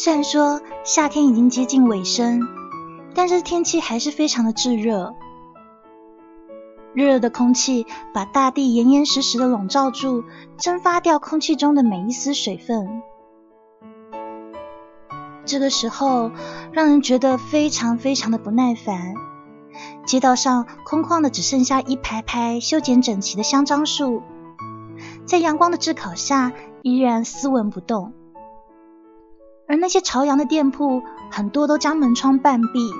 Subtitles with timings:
[0.00, 2.46] 虽然说夏天已经接近尾声，
[3.16, 5.12] 但是天气还是非常的炙热。
[6.94, 7.84] 热热的空气
[8.14, 10.22] 把大地严严实实的笼罩住，
[10.56, 13.02] 蒸发掉空气中的每一丝水分。
[15.44, 16.30] 这个时候，
[16.70, 19.14] 让人觉得非常非常的不耐烦。
[20.06, 24.22] 街道上空旷的只剩下一排排修剪整齐的香樟树，
[25.26, 26.52] 在阳光的炙烤下
[26.82, 28.12] 依然斯文不动。
[29.68, 32.90] 而那些朝阳的店铺，很多都将门窗半闭，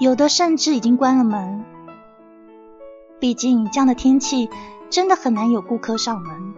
[0.00, 1.64] 有的甚至已经关了门。
[3.20, 4.50] 毕竟这样的天气，
[4.90, 6.54] 真的很难有顾客上门。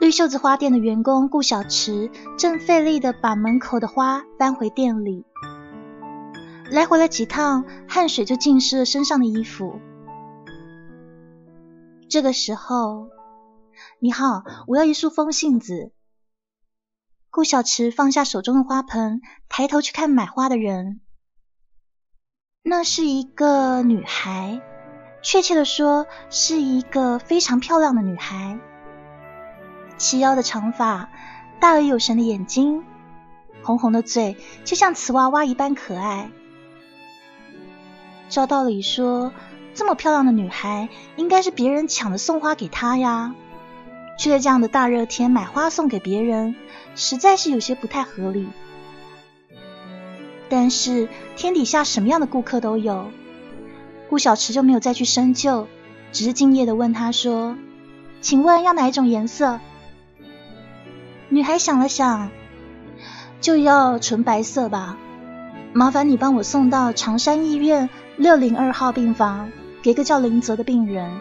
[0.00, 5.26] 绿袖子花店的员工顾小池正费力的把门口的花搬回店里，
[6.70, 9.80] 来回了几趟，汗水就浸湿了身上的衣服。
[12.12, 13.08] 这个时候，
[13.98, 15.94] 你好，我要一束风信子。
[17.30, 21.00] 顾小池放下手中的花盆，抬头去看买花的人。
[22.62, 24.60] 那是一个女孩，
[25.22, 28.58] 确切的说，是一个非常漂亮的女孩。
[29.96, 31.08] 齐腰的长发，
[31.60, 32.84] 大而有神的眼睛，
[33.62, 36.30] 红红的嘴，就像瓷娃娃一般可爱。
[38.28, 39.32] 照道理说。
[39.74, 43.34] 这么漂亮的女孩，应该是别人抢着送花给她呀，
[44.18, 46.54] 却在这样的大热天买花送给别人，
[46.94, 48.48] 实在是有些不太合理。
[50.50, 53.10] 但是天底下什么样的顾客都有，
[54.10, 55.66] 顾小池就没有再去深究，
[56.12, 57.56] 只是敬业的问她说
[58.20, 59.60] ：“请问要哪一种颜色？”
[61.30, 62.30] 女孩想了想，
[63.40, 64.98] 就要纯白色吧。
[65.72, 69.50] 麻烦你帮我送到长山医院六零二号病房。
[69.82, 71.20] 给个叫林泽的病人，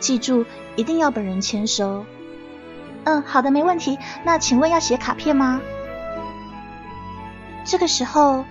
[0.00, 2.06] 记住一定要本人签收。
[3.04, 3.98] 嗯，好的，没问题。
[4.24, 5.60] 那请问要写卡片吗？
[7.62, 8.44] 这个时候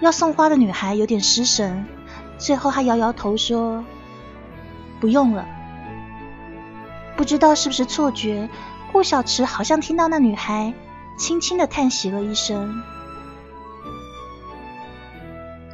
[0.00, 1.86] 要送花的女孩有点失神，
[2.38, 3.84] 最后她摇摇头说
[5.00, 5.46] ：“不用了。”
[7.16, 8.48] 不知道是不是错觉，
[8.90, 10.74] 顾小池好像听到那女孩
[11.16, 12.82] 轻轻的叹息了一声。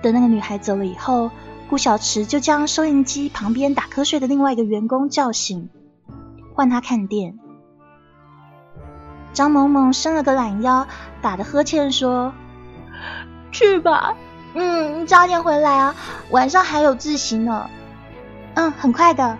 [0.02, 1.30] 等那个女孩走了以后。
[1.68, 5.68] 顾小池就将收音机旁边打瞌睡的另外一个员工叫醒，
[6.54, 7.38] 换他看店。
[9.34, 10.88] 张萌萌伸了个懒腰，
[11.20, 12.32] 打的呵欠说
[13.52, 14.16] ：“去吧，
[14.54, 15.94] 嗯，你早点回来啊，
[16.30, 17.68] 晚上还有自习呢。”
[18.54, 19.38] 嗯，很快的。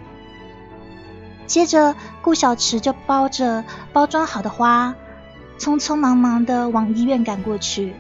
[1.47, 4.95] 接着，顾小池就包着包装好的花，
[5.59, 7.95] 匆匆忙忙的往医院赶过去。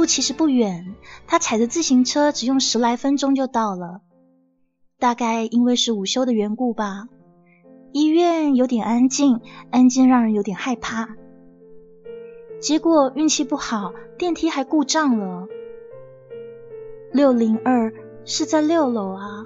[0.00, 0.94] 路其实不远，
[1.26, 4.00] 他踩着自行车只用十来分钟就到了。
[4.98, 7.08] 大概因为是午休的缘故吧，
[7.92, 11.16] 医院有点安静，安静让人有点害怕。
[12.62, 15.48] 结果运气不好，电梯还故障了。
[17.12, 17.92] 六零二
[18.24, 19.44] 是在六楼啊，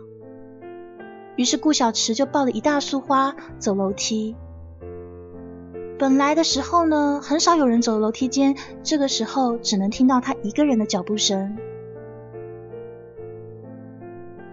[1.34, 4.36] 于是顾小池就抱了一大束花走楼梯。
[5.96, 11.56] 本来的时候呢，很少有人走楼梯间，这个时候只能听到他一个人的脚步声。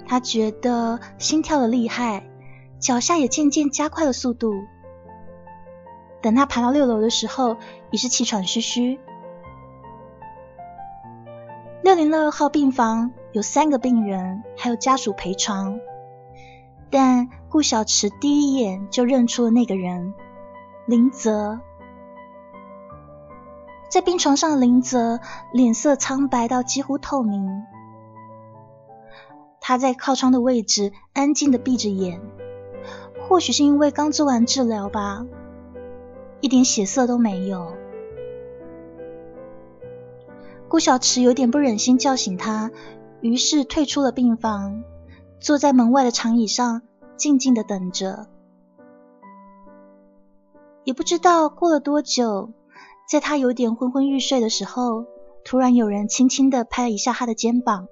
[0.05, 2.23] 他觉得心跳的厉害，
[2.79, 4.53] 脚下也渐渐加快了速度。
[6.21, 7.57] 等他爬到六楼的时候，
[7.89, 8.99] 已是气喘吁吁。
[11.81, 15.79] 六零二号病房有三个病人，还有家属陪床，
[16.91, 20.13] 但顾小池第一眼就认出了那个人。
[20.91, 21.61] 林泽
[23.89, 25.21] 在病床上，林泽
[25.53, 27.63] 脸色苍白到几乎透明。
[29.61, 32.19] 他在靠窗的位置安静的闭着眼，
[33.21, 35.25] 或许是因为刚做完治疗吧，
[36.41, 37.71] 一点血色都没有。
[40.67, 42.69] 顾小池有点不忍心叫醒他，
[43.21, 44.83] 于是退出了病房，
[45.39, 46.81] 坐在门外的长椅上
[47.15, 48.27] 静静的等着。
[50.83, 52.53] 也不知道过了多久，
[53.09, 55.05] 在他有点昏昏欲睡的时候，
[55.43, 57.87] 突然有人轻轻的拍了一下他的肩膀。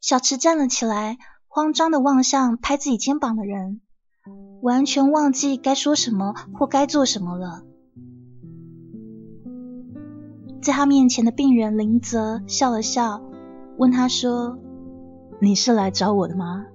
[0.00, 1.18] 小池站了起来，
[1.48, 3.80] 慌张的望向拍自己肩膀的人，
[4.62, 7.62] 完全忘记该说什么或该做什么了。
[10.62, 13.22] 在他面前的病人林泽笑了笑，
[13.78, 14.58] 问他说
[15.40, 16.66] ：“你是来找我的吗？”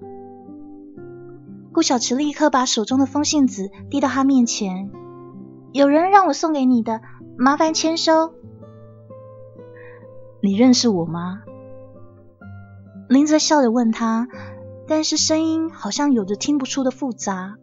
[1.74, 4.92] 顾小池立刻把手中的风信纸递到他面前
[5.72, 7.02] ：“有人让我送给你的，
[7.38, 8.34] 麻烦签收。”
[10.44, 11.44] 你认识我吗？
[13.08, 14.28] 林泽笑着问他，
[14.88, 17.56] 但是声音好像有着听不出的复杂。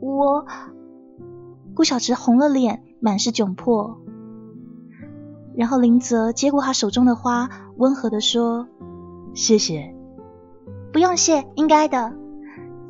[0.00, 0.46] 我，
[1.74, 4.00] 顾小池红了脸，满是窘迫。
[5.56, 8.66] 然后林泽接过他手中的花，温和的说
[9.32, 9.94] ：“谢谢，
[10.92, 12.16] 不用谢，应该的。”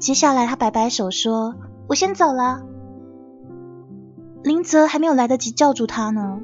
[0.04, 1.54] 接下来他摆摆手说
[1.88, 2.62] ：“我先走了。”
[4.44, 6.40] 林泽还没有来得及叫住他呢，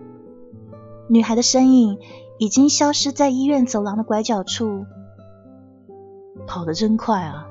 [1.10, 1.98] 女孩的身影
[2.38, 4.86] 已经消失在医院走廊的拐角处。
[6.46, 7.48] 跑得真快啊！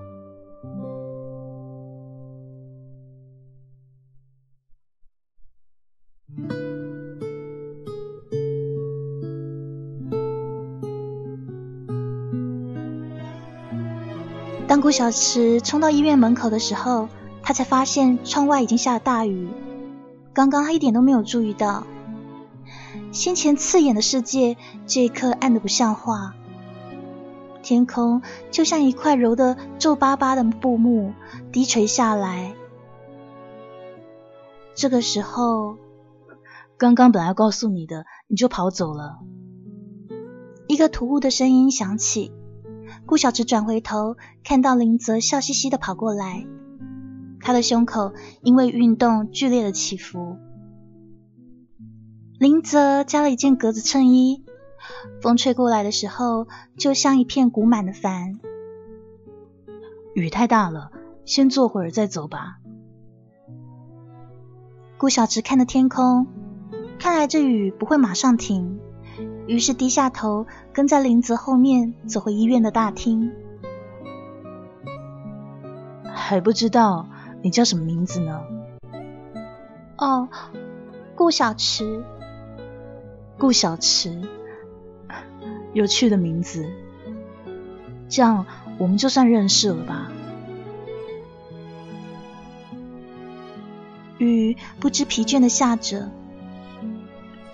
[14.69, 17.09] 当顾小池冲到医院门口的时候，
[17.41, 19.49] 他才发现窗外已经下了大雨。
[20.31, 21.87] 刚刚他一点都没有注意到，
[23.11, 26.35] 先前刺眼的世界这一刻暗得不像话。
[27.63, 28.21] 天空
[28.51, 31.13] 就像一块揉得皱巴巴的布幕，
[31.51, 32.53] 低垂下来。
[34.75, 35.77] 这个时候，
[36.77, 39.17] 刚刚本来告诉你的，你就跑走了。
[40.67, 42.31] 一个突兀的声音响起。
[43.09, 46.45] 顾小池转回头，看到林泽笑嘻嘻的跑过来，
[47.41, 48.13] 他的胸口
[48.43, 50.37] 因为运动剧烈的起伏。
[52.37, 54.45] 林泽加了一件格子衬衣，
[55.23, 56.47] 风吹过来的时候，
[56.77, 58.39] 就像一片鼓满的帆。
[60.13, 60.91] 雨太大了，
[61.25, 62.59] 先坐会儿再走吧。
[64.99, 66.27] 顾小池看着天空，
[66.99, 68.79] 看来这雨不会马上停。
[69.49, 73.31] 于是低下头，跟在林子后面走回医院的大厅。
[76.05, 77.09] 还不知道
[77.41, 78.43] 你叫什么名字呢？
[79.97, 80.29] 哦，
[81.15, 82.03] 顾小池。
[83.39, 84.21] 顾小池，
[85.73, 86.69] 有趣的名字。
[88.07, 88.45] 这样
[88.77, 90.11] 我们就算认识了吧？
[94.19, 96.11] 雨不知疲倦的下着。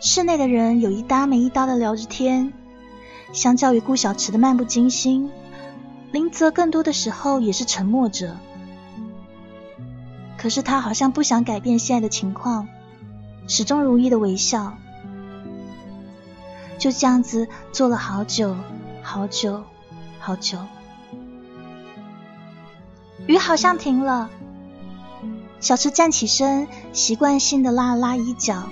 [0.06, 2.54] 室内的人有一搭没一搭的聊着天，
[3.34, 5.32] 相较于顾小池的漫不经心，
[6.12, 8.38] 林泽更多的时候也是沉默着。
[10.38, 12.68] 可是他好像不想改变现在的情况，
[13.48, 14.78] 始终如一的微笑。
[16.78, 18.56] 就这样子坐了好久，
[19.02, 19.64] 好久，
[20.20, 20.60] 好久。
[23.26, 24.30] 雨好像停了，
[25.60, 28.70] 小池站起身，习惯性的拉了拉衣角。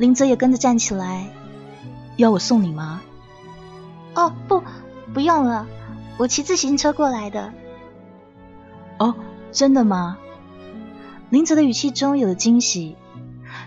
[0.00, 1.28] 林泽也跟着站起来，
[2.16, 3.02] 要我送你吗？
[4.14, 4.62] 哦，不，
[5.12, 5.66] 不用了，
[6.16, 7.52] 我骑自行车过来的。
[8.98, 9.14] 哦，
[9.52, 10.16] 真的吗？
[11.28, 12.96] 林泽的语气中有了惊喜。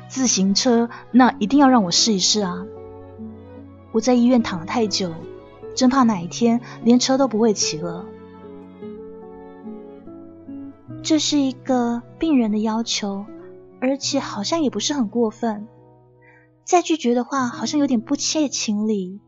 [0.10, 2.66] 自行车，那一定要让我试一试啊！
[3.92, 5.14] 我在医院躺了太久，
[5.76, 8.06] 真怕哪一天连车都不会骑了。
[11.04, 13.24] 这是一个病人的要求，
[13.80, 15.68] 而且好像也不是很过分。
[16.66, 19.20] 再拒绝的话，好像有点不切情理，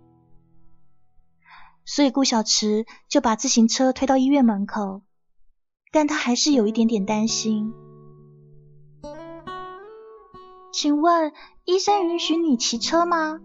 [1.83, 5.01] 所以顾小池就把自行车推到医院门口，
[5.91, 7.73] 但他还是有一点点担心。
[10.71, 11.33] 请问
[11.65, 13.39] 医生允许你骑车吗？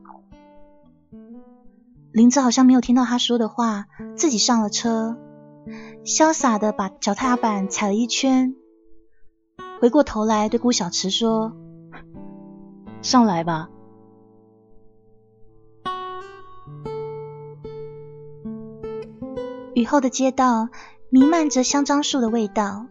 [2.12, 5.16] 林子好像没有听到他说的话，自己上了车，
[6.04, 8.54] 潇洒的把脚踏板踩了一圈，
[9.80, 11.52] 回过头来对顾小池说
[13.02, 13.68] ：“上来吧。”
[19.74, 20.68] 雨后的街道
[21.10, 22.86] 弥漫着香樟树的味道，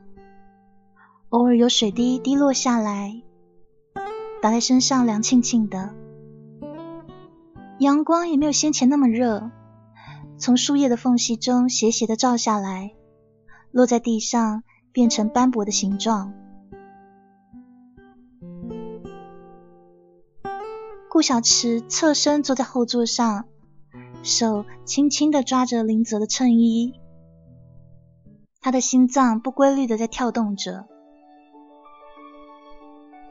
[1.30, 3.22] 偶尔有水滴滴落下来，
[4.42, 5.94] 打在身上凉沁沁的。
[7.80, 9.52] 阳光也没有先前那么热，
[10.38, 12.94] 从树叶的缝隙中斜斜的照下来，
[13.72, 16.34] 落在地上变成斑驳的形状。
[21.10, 23.46] 顾小池侧身坐在后座上。
[24.24, 26.94] 手轻轻的抓着林泽的衬衣，
[28.62, 30.86] 他的心脏不规律的在跳动着。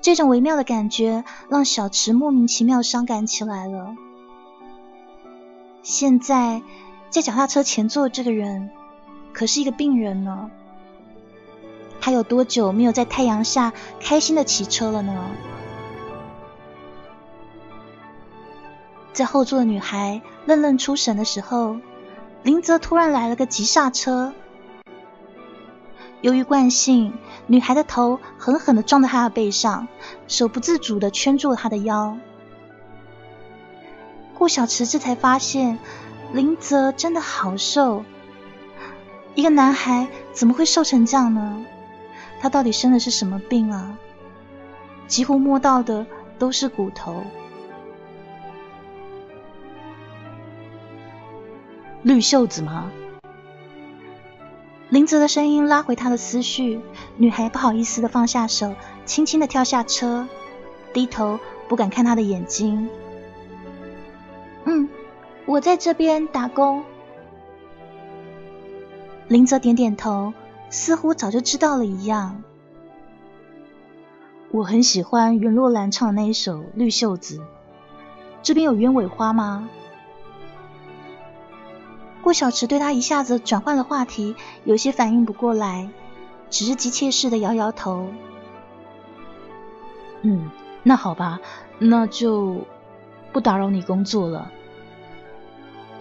[0.00, 3.94] 这种微妙的感觉让小池莫名其妙伤感起来了。
[5.82, 6.62] 现在
[7.10, 8.70] 在脚踏车前座这个人
[9.32, 10.50] 可是一个病人呢。
[12.00, 15.30] 他有多久没有在太阳下开心的骑车了呢？
[19.18, 21.78] 在后座的女孩愣愣出神的时候，
[22.44, 24.32] 林泽突然来了个急刹车。
[26.20, 27.12] 由于惯性，
[27.48, 29.88] 女孩的头狠狠的撞在他的背上，
[30.28, 32.16] 手不自主的圈住了他的腰。
[34.34, 35.80] 顾小池这才发现，
[36.32, 38.04] 林泽真的好瘦。
[39.34, 41.66] 一个男孩怎么会瘦成这样呢？
[42.38, 43.98] 他到底生的是什么病啊？
[45.08, 46.06] 几乎摸到的
[46.38, 47.24] 都是骨头。
[52.08, 52.90] 绿袖子吗？
[54.88, 56.80] 林泽的声音拉回他的思绪。
[57.18, 58.74] 女孩不好意思的放下手，
[59.04, 60.26] 轻轻的跳下车，
[60.94, 61.38] 低头
[61.68, 62.88] 不敢看他的眼睛。
[64.64, 64.88] 嗯，
[65.44, 66.82] 我在这边打工。
[69.28, 70.32] 林泽点点头。
[70.70, 72.42] 似乎早就知道了一样。
[74.50, 77.38] 我很喜欢袁若兰唱的那一首《绿袖子》。
[78.42, 79.68] 这边有鸢尾花吗？
[82.22, 85.88] 顾小池对他一下子转换了话题，有些反应不过来，
[86.50, 88.08] 只是急切似的摇摇头。
[90.22, 90.50] 嗯，
[90.82, 91.40] 那好吧，
[91.78, 92.66] 那就
[93.32, 94.50] 不打扰你工作了。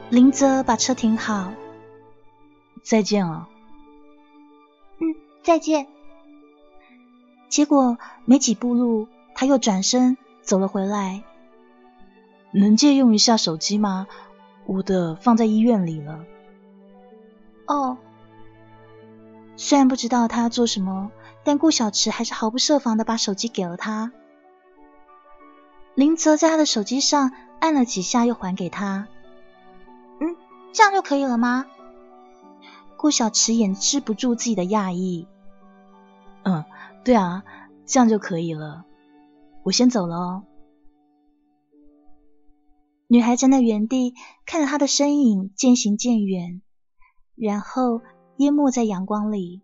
[0.09, 1.51] 林泽把车停好。
[2.81, 3.47] 再见啊。
[4.99, 5.87] 嗯再见。
[7.49, 11.23] 结果没几步路，他又转身走了回来。
[12.51, 14.07] 能借用一下手机吗？
[14.67, 16.23] 我的放在医院里了。
[17.65, 17.97] 哦。
[19.55, 21.09] 虽然不知道他要做什么，
[21.43, 24.11] 但顾小池还是毫不设防的把手机给了他。
[25.95, 29.07] 林泽在他的手机上按了几下，又还给他。
[30.19, 30.35] 嗯，
[30.73, 31.65] 这样就可以了吗？
[32.97, 35.27] 顾小池掩饰不住自己的讶异。
[36.43, 36.65] 嗯，
[37.03, 37.43] 对啊，
[37.85, 38.85] 这样就可以了。
[39.63, 40.43] 我先走了哦。
[43.09, 46.61] 女孩站在原地，看着他的身影渐行渐远，
[47.35, 48.01] 然后
[48.35, 49.61] 淹没在阳光里。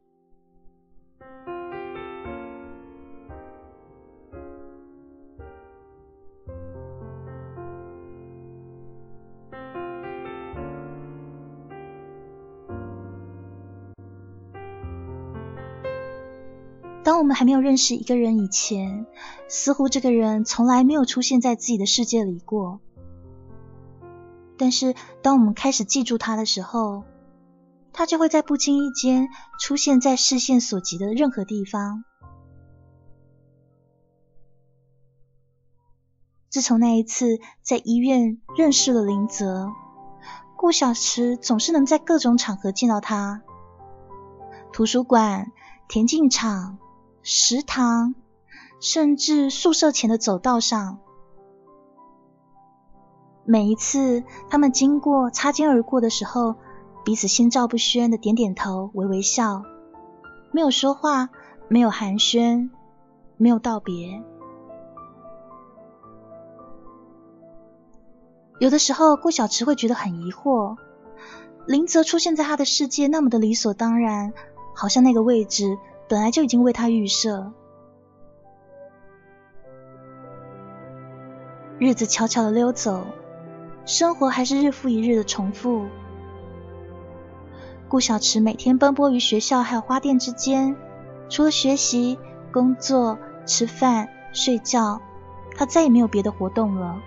[17.03, 19.05] 当我们还没有认识一个人以前，
[19.49, 22.79] 似乎这个人从来没有出现在自己的世界里过。
[24.63, 27.03] 但是，当我们开始记住他的时候，
[27.91, 29.27] 他就会在不经意间
[29.59, 32.05] 出现在视线所及的任何地方。
[36.49, 39.69] 自从那一次在医院认识了林泽，
[40.55, 43.41] 顾小池总是能在各种场合见到他：
[44.71, 45.51] 图书馆、
[45.89, 46.77] 田径场。
[47.21, 48.15] 食堂，
[48.79, 50.99] 甚至宿舍前的走道上，
[53.45, 56.55] 每一次他们经过、擦肩而过的时候，
[57.03, 59.63] 彼此心照不宣的点点头、微微笑，
[60.51, 61.29] 没有说话，
[61.67, 62.69] 没有寒暄，
[63.37, 64.23] 没有道别。
[68.59, 70.77] 有的时候，顾小池会觉得很疑惑，
[71.65, 74.31] 林泽出现在他的世界那么的理所当然，
[74.73, 75.77] 好像那个位置。
[76.09, 77.53] 本来就已经为他预设，
[81.79, 83.07] 日子悄悄的溜走，
[83.85, 85.87] 生活还是日复一日的重复。
[87.89, 90.75] 顾小池每天奔波于学校还有花店之间，
[91.29, 92.17] 除了学习、
[92.51, 95.01] 工作、吃饭、睡觉，
[95.55, 96.97] 他再也没有别的活动了。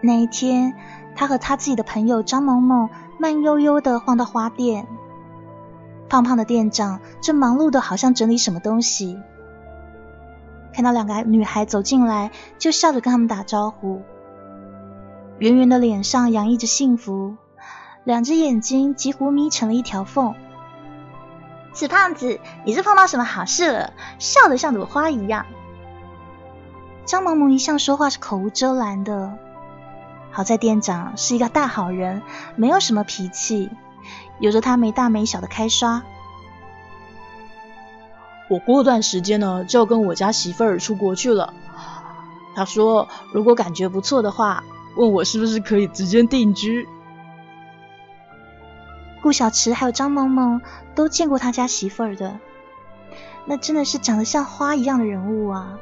[0.00, 0.74] 那一天，
[1.14, 4.86] 他和他自己的朋友张萌萌慢悠悠的晃到花店。
[6.08, 9.18] 胖胖的店长正忙碌的，好像整理什么东西。
[10.78, 14.00] 看到两个女孩走进来，就笑着跟他们打招呼。
[15.40, 17.34] 圆圆的脸上洋溢着幸福，
[18.04, 20.36] 两只眼睛几乎眯成了一条缝。
[21.72, 23.92] 死胖子，你是碰到什么好事了？
[24.20, 25.46] 笑得像朵花一样。
[27.04, 29.36] 张萌萌一向说话是口无遮拦的，
[30.30, 32.22] 好在店长是一个大好人，
[32.54, 33.68] 没有什么脾气。
[34.38, 36.04] 有着他没大没小的开刷。
[38.48, 41.52] 我过段时间呢就要跟我家媳妇儿出国去了。
[42.54, 44.64] 他说如果感觉不错的话，
[44.96, 46.88] 问我是不是可以直接定居。
[49.20, 50.60] 顾小池还有张萌萌
[50.94, 52.38] 都见过他家媳妇儿的，
[53.44, 55.78] 那真的是长得像花一样的人物啊！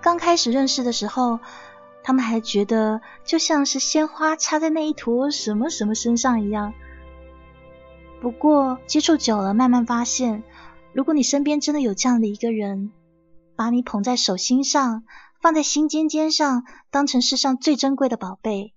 [0.00, 1.40] 刚开始认识的时候，
[2.02, 6.72] 他们还觉得就像是鲜花插在那一坨什么什么身上一样。
[8.20, 10.44] 不过接触久了，慢慢发现，
[10.98, 12.90] 如果你身边真的有这样的一个人，
[13.54, 15.04] 把你捧在手心上，
[15.40, 18.74] 放在心尖尖上，当成世上最珍贵的宝贝。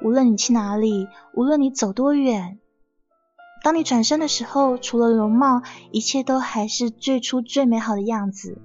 [0.00, 2.60] 无论你去哪里，无论你走多远，
[3.64, 8.62] 当你转身的时候，除了容貌，一切都还是最初最美好的样子。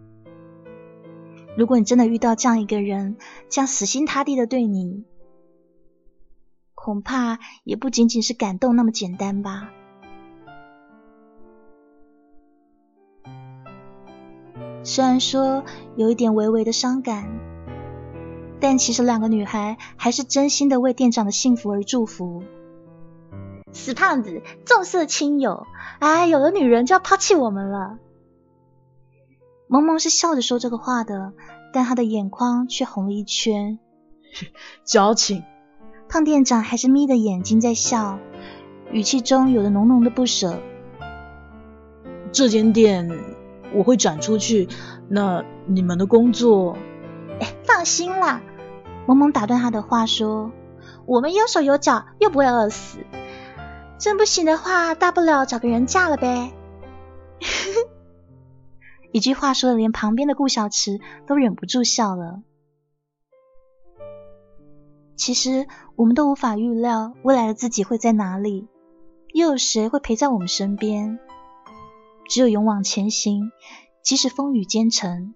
[1.57, 3.17] 如果你真的遇到这样一个人，
[3.49, 5.05] 这样死心塌地的对你，
[6.75, 9.71] 恐怕也不仅仅是感动那么简单吧。
[14.83, 15.63] 虽然说
[15.95, 17.29] 有一点微微的伤感，
[18.59, 22.43] 但其实两个女孩还是真心的为店长的幸福而祝福。
[23.71, 25.65] 死胖子，重色轻友，
[26.00, 27.97] 哎，有了女人就要抛弃我们了。
[29.67, 31.31] 萌萌是笑着说这个话的，
[31.71, 33.79] 但她的眼眶却红了一圈。
[34.83, 35.43] 矫情。
[36.09, 38.19] 胖店长还是眯着眼睛在笑，
[38.91, 40.59] 语气中有着浓浓的不舍。
[42.33, 43.09] 这间店
[43.73, 44.67] 我会转出去，
[45.09, 46.77] 那你们的工作……
[47.63, 48.41] 放心啦！
[49.07, 50.51] 萌萌打断他的话说
[51.07, 52.99] ：“我们有手有脚，又不会饿死。
[53.97, 56.53] 真不行的话，大不了找个人嫁了呗。
[59.11, 62.43] ”一句话说的，连旁边的顾小池都忍不住笑了。
[65.15, 68.67] 其实我们都无法预料未来的自己会在哪里，
[69.33, 71.19] 又有谁会陪在我们身边？
[72.31, 73.51] 只有勇往前行，
[74.01, 75.35] 即使风雨兼程。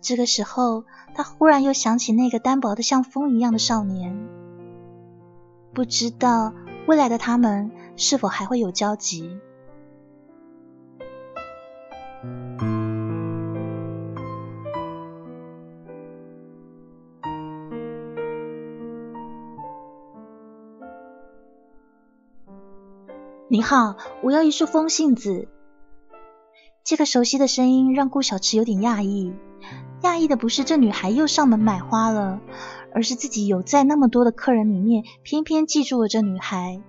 [0.00, 0.84] 这个时候，
[1.16, 4.16] 他忽然又想起那个单薄的像风一样的少年，
[5.72, 6.54] 不知道
[6.86, 9.36] 未来的他们是否还会有交集。
[23.46, 25.48] 你好，我要一束风信子。
[26.82, 29.34] 这个熟悉的声音让顾小池有点讶异。
[30.00, 32.40] 讶异的不是这女孩又上门买花了，
[32.94, 36.82] 而是自己有在那么多的客人里面，偏偏记住了这女孩。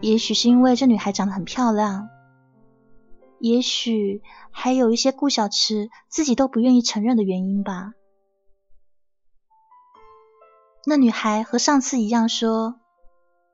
[0.00, 2.08] 也许是因为这女孩长得很漂亮，
[3.40, 4.22] 也许
[4.52, 7.92] 还有一些顾小池自己都不愿意承认的原因吧。
[10.86, 12.76] 那女孩和上次一样说。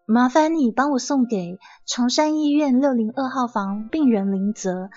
[0.05, 4.91] 麻烦你帮我送给长山医院六零二号房病人林泽，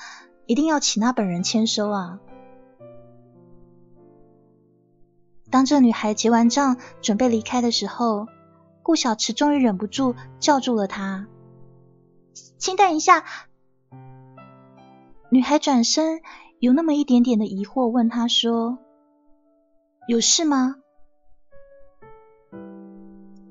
[0.48, 2.20] 一定要请他本人签收啊！
[5.52, 8.28] 当这女孩结完账准备离开的时候，
[8.82, 11.28] 顾小池终于忍不住叫住了她
[12.58, 13.24] ：“请等一下！”
[15.30, 16.22] 女孩转身，
[16.60, 18.80] 有那么一点点的疑惑，问他说
[20.10, 20.78] ：“有事吗？”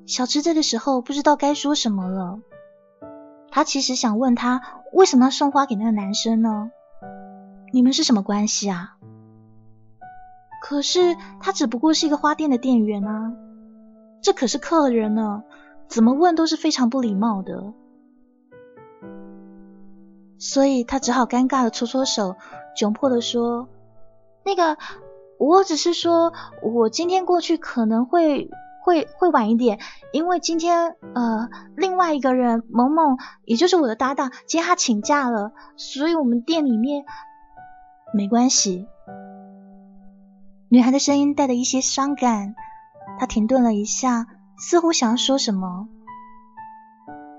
[0.06, 2.40] 小池这个时候不知道该说什么了。
[3.50, 4.60] 他其实想问他
[4.92, 6.70] 为什么要送花给那个男生呢？
[7.72, 8.96] 你们是什么关系啊？
[10.60, 13.32] 可是他只不过是一个花店的店员啊，
[14.22, 15.42] 这可是客人呢，
[15.88, 17.72] 怎么问都是非常不礼貌的。
[20.38, 22.36] 所以他只好尴尬的搓搓手，
[22.76, 23.68] 窘迫的说
[24.44, 24.76] ：“那个，
[25.38, 28.50] 我只是说我今天过去可能会。”
[28.84, 29.78] 会会晚一点，
[30.12, 33.16] 因为今天呃另外一个人萌萌，
[33.46, 37.06] 也就是我的搭档，今天他请假了，所以我们店里面
[38.12, 38.86] 没关系。
[40.68, 42.54] 女孩的声音带着一些伤感，
[43.18, 44.26] 她停顿了一下，
[44.58, 45.88] 似乎想要说什么，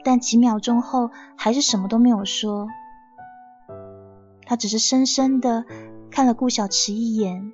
[0.03, 2.67] 但几秒钟后还是什么都没有说。
[4.47, 5.65] 她只是深深的
[6.09, 7.53] 看了顾小池一眼。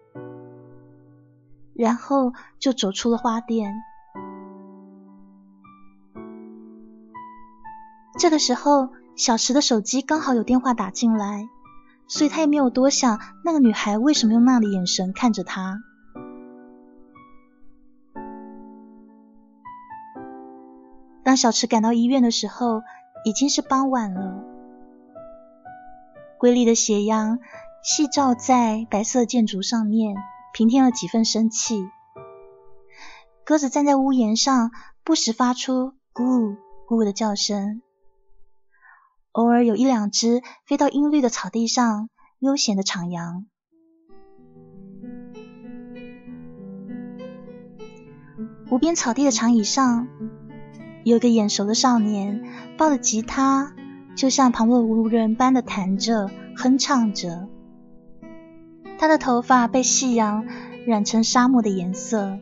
[1.74, 3.74] 然后就走出了花店。
[8.20, 11.48] 这个时候，小池的手机刚好有电话打进来，
[12.08, 15.82] 所以他也没有多想那个女孩为什么用那样的眼神看着他。
[21.24, 22.82] 当小池赶到医院的时候，
[23.26, 24.44] 已经是傍晚了。
[26.38, 27.40] 瑰丽的斜阳
[27.82, 30.16] 细照在白色建筑上面。
[30.54, 31.88] 平添了几分生气。
[33.44, 34.72] 鸽子站在屋檐上，
[35.04, 36.56] 不时发出咕
[36.88, 37.82] 咕的叫声。
[39.32, 42.10] 偶尔有一两只飞到阴绿的草地上，
[42.40, 43.46] 悠闲的徜徉。
[48.70, 50.08] 无边草地的长椅上，
[51.04, 52.46] 有个眼熟的少年
[52.78, 53.74] 抱着吉他，
[54.16, 57.50] 就像旁若无人般的弹着、哼唱着。
[59.02, 60.46] 他的头发被夕阳
[60.86, 62.38] 染成沙漠的颜色。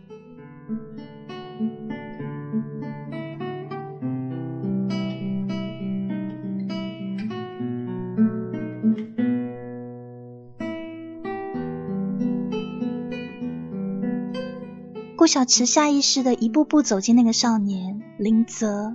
[15.15, 18.93] 顾小池下意识的一步步走进那个少年林泽，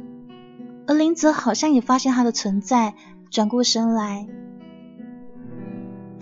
[0.87, 2.95] 而林泽好像也发现他的存在，
[3.31, 4.27] 转过身来。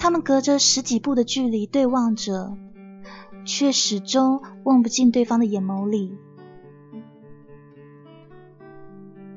[0.03, 2.57] 他们隔着十几步的距离对望着，
[3.45, 6.19] 却始终望不进对方的眼眸里。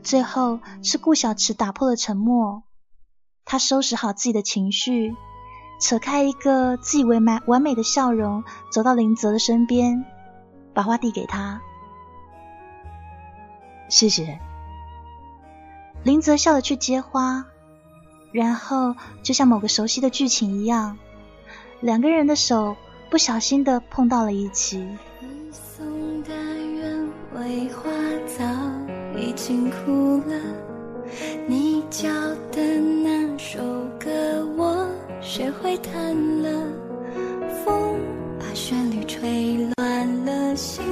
[0.02, 2.64] 最后是顾小池打破了沉默，
[3.46, 5.16] 他收拾好自己的情绪，
[5.80, 10.04] 扯开一个自以为完完美的笑容，走到林泽的身边。
[10.74, 11.62] 把花递给他，
[13.88, 14.40] 谢谢。
[16.04, 17.46] 林泽笑着去接花，
[18.36, 18.94] 然后
[19.24, 20.98] 就像某个熟悉的剧情一样，
[21.80, 22.76] 两个人的手
[23.10, 24.86] 不小心的碰到了一起。
[25.22, 27.90] 你送的鸢尾花
[28.38, 28.44] 早
[29.18, 30.38] 已经枯了，
[31.48, 32.10] 你教
[32.52, 33.58] 的那首
[33.98, 34.86] 歌我
[35.22, 36.50] 学会弹了，
[37.64, 37.98] 风
[38.38, 40.54] 把旋律吹乱了。
[40.58, 40.84] 心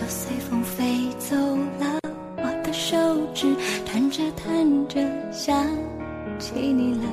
[0.00, 1.36] 又随风飞走
[1.78, 2.00] 了，
[2.38, 2.96] 我的手
[3.34, 5.54] 指弹着弹着想
[6.40, 7.04] 起你了，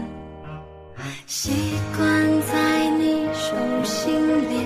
[1.26, 1.52] 习
[1.98, 4.66] 惯在你手心练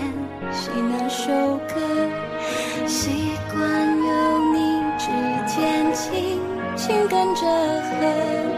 [0.52, 1.32] 习那首
[1.68, 1.74] 歌，
[2.86, 3.10] 习
[3.52, 3.58] 惯
[3.98, 5.08] 有你指
[5.48, 6.40] 尖轻
[6.76, 8.51] 轻跟着和。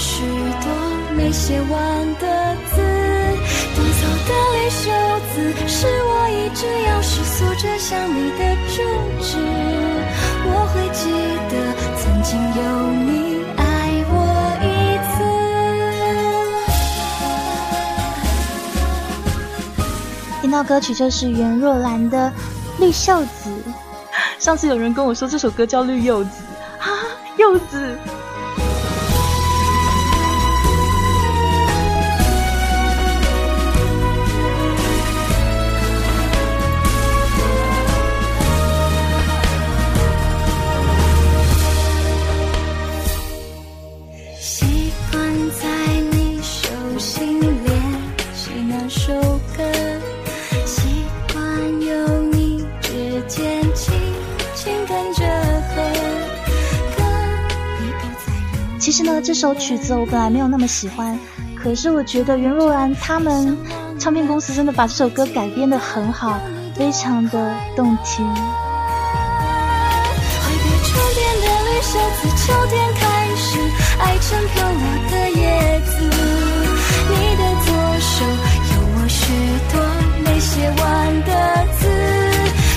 [0.00, 0.66] 许多
[1.14, 1.70] 没写完
[2.14, 2.80] 的字。
[3.76, 4.90] 短草的绿袖
[5.34, 5.34] 子，
[5.68, 8.82] 是我一直要是锁着想你的住
[9.20, 9.36] 址。
[10.42, 11.02] 我会记
[11.50, 11.52] 得
[12.00, 12.60] 曾经有
[13.04, 13.62] 你爱
[14.08, 14.14] 我
[14.64, 14.66] 一
[15.04, 15.20] 次。
[20.40, 22.32] 听到歌曲就是袁若兰的。
[22.78, 23.50] 绿袖子，
[24.38, 26.30] 上次有人跟我说这首歌叫绿柚子
[26.78, 26.88] 啊，
[27.36, 27.98] 柚子。
[59.40, 61.18] 首曲子我本来没有那么喜欢，
[61.56, 63.56] 可是我觉得袁若兰他们
[63.98, 66.38] 唱片公司真的把这首歌改编的很好，
[66.74, 68.22] 非常的动听。
[68.26, 68.36] 挥
[70.62, 73.02] 别春天的绿袖子，秋天开
[73.34, 73.58] 始，
[73.98, 75.90] 爱成飘落的叶子。
[77.08, 79.22] 你的左手有我许
[79.72, 79.74] 多
[80.22, 80.84] 没写完
[81.24, 81.30] 的
[81.78, 81.88] 字，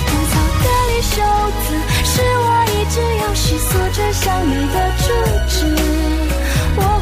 [0.06, 0.32] 枯草
[0.64, 1.12] 的绿袖
[1.60, 5.04] 子，是我一直要是锁着想你的住
[5.50, 6.13] 址。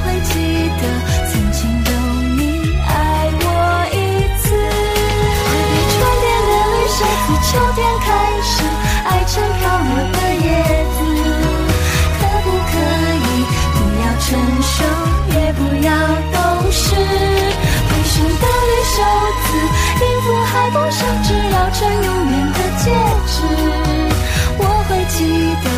[0.05, 0.33] 会记
[0.81, 0.83] 得
[1.31, 1.91] 曾经有
[2.37, 2.41] 你
[2.87, 2.91] 爱
[3.41, 3.45] 我
[3.93, 3.95] 一
[4.41, 4.45] 次，
[5.49, 8.07] 会你春天的绿袖子，秋天开
[8.43, 8.53] 始，
[9.05, 10.47] 爱成飘落的叶
[10.93, 10.99] 子，
[12.19, 12.75] 可不可
[13.17, 13.29] 以
[13.75, 14.05] 不要？
[14.23, 14.31] 成
[14.63, 14.75] 熟
[15.35, 15.89] 也不要
[16.33, 16.37] 懂
[16.71, 18.97] 事，会说的绿袖
[19.43, 19.47] 子，
[20.01, 22.85] 音符海报上只烙成永远的戒
[23.27, 23.35] 指，
[24.59, 25.17] 我会记
[25.65, 25.72] 得。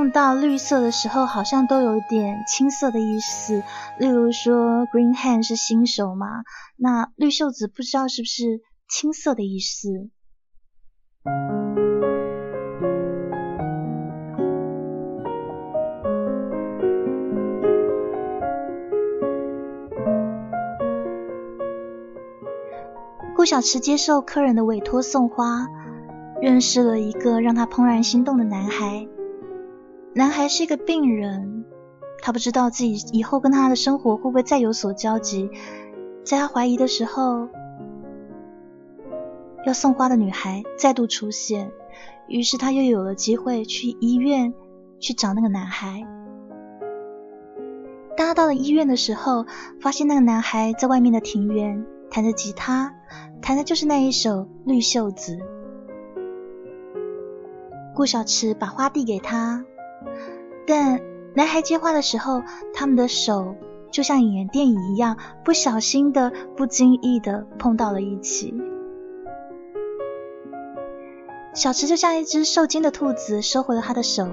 [0.00, 3.62] 用到绿色的时候，好像都有点青涩的意思。
[3.98, 6.26] 例如说，green hand 是新手嘛，
[6.78, 10.08] 那绿袖子不知道是不是青涩的意思。
[23.36, 25.66] 顾小池接受客人的委托送花，
[26.40, 29.06] 认识了一个让他怦然心动的男孩。
[30.12, 31.64] 男孩是一个病人，
[32.20, 35.50] 他不知道自己以后跟他的生活会不会再有所交集。
[36.24, 37.48] 在他怀疑的时候，
[39.64, 41.70] 要送花的女孩再度出现，
[42.26, 44.52] 于是他又有了机会去医院
[44.98, 46.04] 去找那个男孩。
[48.16, 49.46] 当他到了医院的时候，
[49.80, 52.94] 发现那个男孩在外面的庭院弹着吉他，
[53.40, 55.36] 弹的就是那一首《绿袖子》。
[57.94, 59.64] 顾小池把花递给他，
[60.66, 61.00] 但
[61.34, 62.42] 男孩接话的时候，
[62.74, 63.56] 他们的手
[63.90, 68.54] 就像演电影一样，不小心的、不经意的碰到了一起。
[71.54, 74.28] 小池就像一只受惊的兔子，收回了他的手。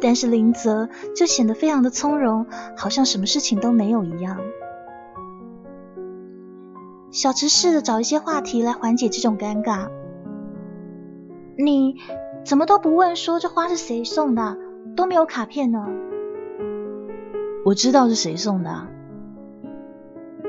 [0.00, 4.38] 但是林泽就显得非常的从容，好像什么事情都没有一样。
[7.10, 9.88] 小池试着找一些话题来缓解这种尴尬。
[11.56, 11.96] 你
[12.44, 14.58] 怎么都不问说这花是谁送的，
[14.94, 15.86] 都没有卡片呢？
[17.64, 18.86] 我知道是谁送的。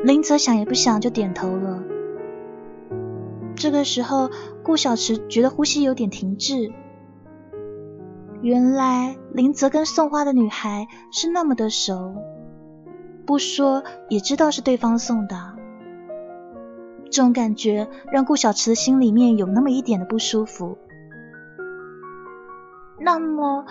[0.04, 1.82] 林泽想也不想就点头了。
[3.56, 4.30] 这个时候，
[4.62, 6.74] 顾小池觉得呼吸有点停滞。
[8.42, 12.14] 原来林泽跟送花的女孩是那么的熟，
[13.26, 15.56] 不说也知道是对方送的。
[17.06, 20.78] 这种感觉让顾小池的心里面有那么一点的不舒服。
[23.00, 23.66] 那么，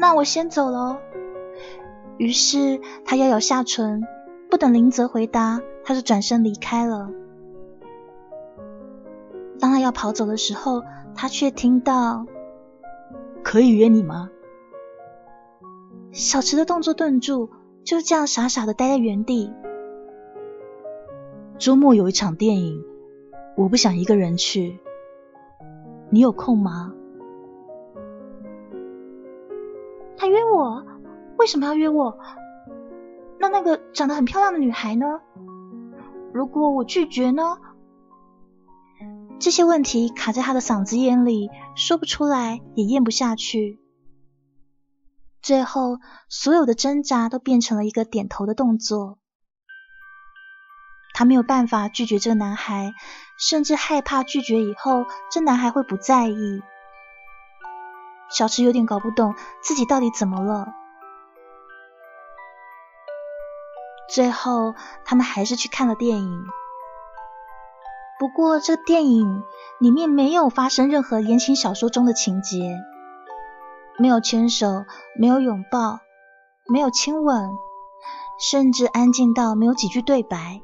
[0.00, 0.98] 那我先走了。
[2.16, 4.06] 于是他咬咬下唇，
[4.50, 7.10] 不等林泽回答，他就转身离开了。
[9.58, 10.82] 当他要跑走的时候，
[11.14, 12.26] 他却听到。
[13.42, 14.30] 可以约你吗？
[16.12, 17.50] 小池的动作顿住，
[17.84, 19.52] 就这样傻傻的待在原地。
[21.56, 22.84] 周末有一场电影，
[23.56, 24.78] 我不想一个人去，
[26.10, 26.92] 你有空吗？
[30.30, 30.86] 约我，
[31.36, 32.18] 为什么要约我？
[33.38, 35.20] 那那个长得很漂亮的女孩呢？
[36.32, 37.58] 如果我拒绝呢？
[39.38, 43.80] 这些问题卡在他的嗓子眼里，说不出来，也咽不下去。
[45.42, 49.18] 最后，所有的挣扎都变成了一个点头的动作。
[51.14, 52.92] 他没有办法拒绝这个男孩，
[53.38, 56.62] 甚至害怕拒绝以后这男孩会不在意。
[58.30, 60.72] 小池有点搞不懂自己到底怎么了。
[64.08, 66.46] 最后，他们还是去看了电影。
[68.18, 69.42] 不过，这电影
[69.78, 72.76] 里面没有发生任何言情小说中的情节，
[73.98, 74.84] 没有牵手，
[75.16, 76.00] 没有拥抱，
[76.68, 77.50] 没有亲吻，
[78.38, 80.60] 甚至安静到没有几句对白。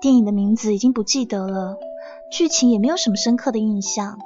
[0.00, 1.78] 电影的名字已经不记得了，
[2.30, 4.18] 剧情也没有什么深刻的印象，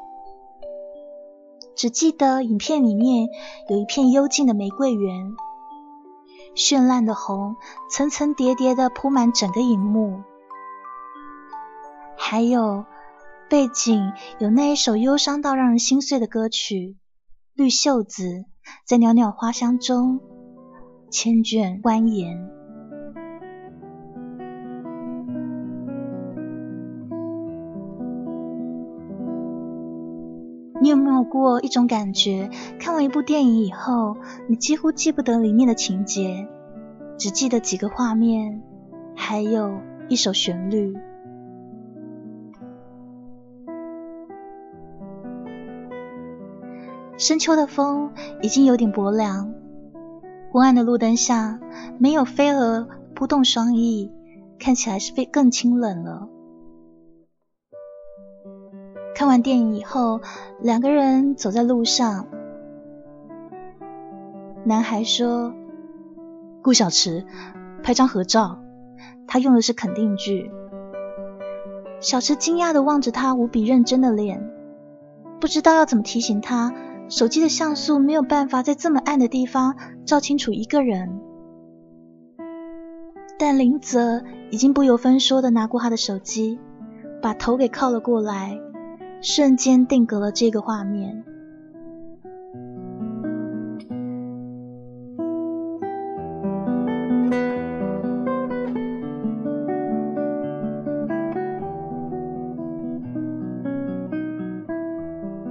[1.76, 3.28] 只记得影片里面
[3.68, 5.34] 有一片幽静的玫瑰园。
[6.56, 7.54] 绚烂的红，
[7.88, 10.22] 层层叠叠的铺满整个荧幕，
[12.16, 12.84] 还有
[13.48, 16.74] 背景有那一首忧伤到让人心碎的歌曲
[17.54, 18.24] 《绿袖子》，
[18.84, 20.20] 在袅袅花香中
[21.12, 22.57] 千卷蜿蜒。
[31.28, 32.50] 过一种感觉？
[32.78, 34.16] 看完一部电影以后，
[34.48, 36.48] 你几乎记不得里面的情节，
[37.18, 38.62] 只记得几个画面，
[39.14, 40.96] 还有一首旋律。
[47.16, 48.12] 深秋的风
[48.42, 49.52] 已经有点薄凉，
[50.52, 51.58] 昏暗的路灯下，
[51.98, 54.12] 没有飞蛾扑动双翼，
[54.60, 56.28] 看起来是被更清冷了。
[59.18, 60.20] 看完电影以后，
[60.60, 62.28] 两个人走在路上。
[64.62, 65.52] 男孩说
[66.62, 67.26] ：“顾小池，
[67.82, 68.60] 拍张合照。”
[69.26, 70.52] 他用的是肯定句。
[71.98, 74.52] 小池惊讶的望着他无比认真的脸，
[75.40, 76.72] 不知道要怎么提醒他，
[77.08, 81.18] 手机的像素没有办法在这么暗的地方照清楚一个人。
[83.36, 86.60] 但林泽已经不由分说的拿过他的手机，
[87.20, 88.60] 把头给靠了过来。
[89.20, 91.24] 瞬间定格了这个画面。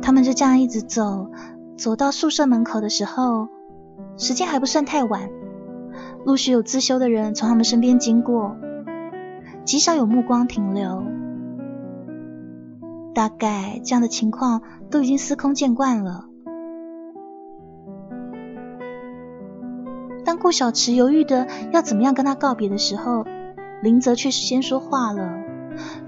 [0.01, 1.29] 他们就这样一直走，
[1.75, 3.49] 走到宿舍门口的时候，
[4.17, 5.29] 时间还不算太晚。
[6.25, 8.55] 陆续有自修的人从他们身边经过，
[9.65, 11.03] 极少有目光停留。
[13.17, 16.25] 大概这样的情况都已经司空见惯了。
[20.23, 23.25] 当顾小池犹豫的要怎么样跟他告别的时候，
[23.81, 25.33] 林泽却先说话了。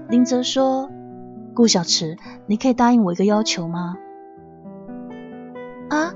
[0.08, 0.88] 林泽说
[1.52, 3.96] ：“顾小池，你可以答应我一个要求吗？”
[5.90, 6.14] 啊？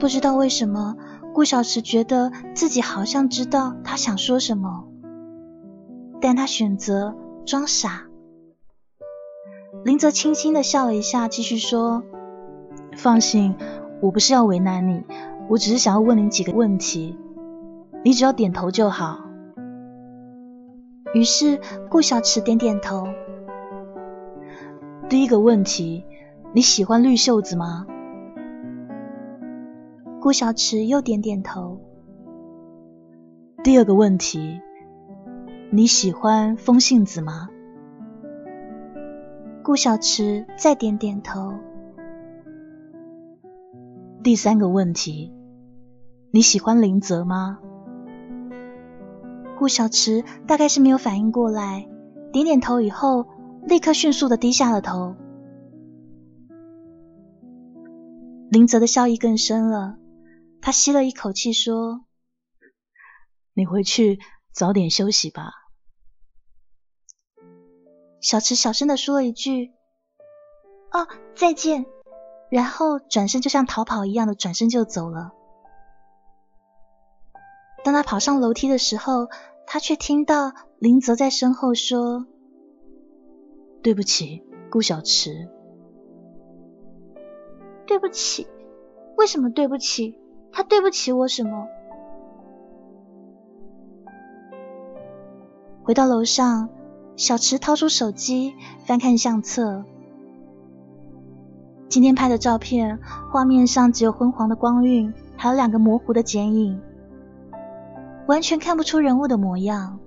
[0.00, 0.96] 不知道为什么，
[1.32, 4.88] 顾小池觉得自己好像知道他想说什么，
[6.20, 7.14] 但他选择
[7.46, 8.08] 装傻。
[9.84, 12.02] 林泽轻轻的笑了一下，继续说
[12.96, 13.54] ：“放心，
[14.00, 15.04] 我不是要为难你。”
[15.46, 17.18] 我只是想要问你几个问题，
[18.02, 19.20] 你只要点头就好。
[21.12, 23.06] 于是顾小池点点头。
[25.10, 26.02] 第一个问题，
[26.54, 27.86] 你喜欢绿袖子吗？
[30.18, 31.78] 顾小池又点点头。
[33.62, 34.62] 第二个问题，
[35.70, 37.50] 你喜欢风信子吗？
[39.64, 41.54] 顾小池再点点头。
[44.22, 45.32] 第三个问题，
[46.30, 47.60] 你喜欢林泽吗？
[49.58, 51.88] 顾小池大概是没有反应过来，
[52.30, 53.26] 点点头以后，
[53.62, 55.16] 立刻迅速的低下了头。
[58.50, 59.96] 林泽的笑意更深了，
[60.60, 62.04] 他吸了一口气说
[63.56, 64.18] ：“你回去
[64.52, 65.52] 早点休息吧。”
[68.24, 69.74] 小池小声的说了一句
[70.90, 71.06] ：“哦，
[71.36, 71.84] 再见。”
[72.48, 75.32] 然后转身就像逃跑一样的转身就走了。
[77.84, 79.28] 当他跑上楼梯的时候，
[79.66, 82.24] 他却听到林泽在身后说
[83.84, 85.50] ：“对不起，顾小池。
[87.86, 88.46] ”“对不起？
[89.18, 90.18] 为什么对不起？
[90.50, 91.68] 他对不起我什么？”
[95.84, 96.70] 回到楼上，
[97.16, 98.54] 小池掏出手机
[98.86, 99.84] 翻看相册。
[101.88, 102.98] 今天拍的照片，
[103.30, 106.80] 画面上只有昏黄的光晕，还有两个模糊的剪影，
[108.26, 110.00] 完全看不出人物的模样。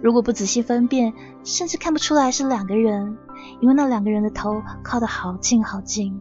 [0.00, 1.12] 如果不仔细分辨，
[1.44, 3.16] 甚至看不出来是两个人，
[3.60, 6.20] 因为那两个人的头靠得好近好近。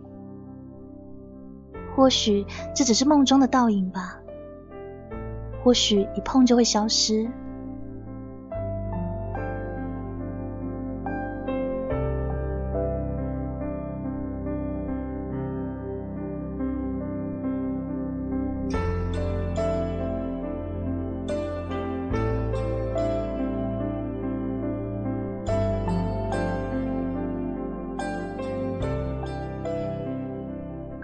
[1.95, 4.19] 或许这只是梦中的倒影吧，
[5.63, 7.27] 或许一碰就会消失。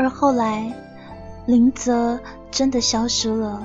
[0.07, 0.73] 而后来，
[1.47, 3.61] 林泽真的消失了。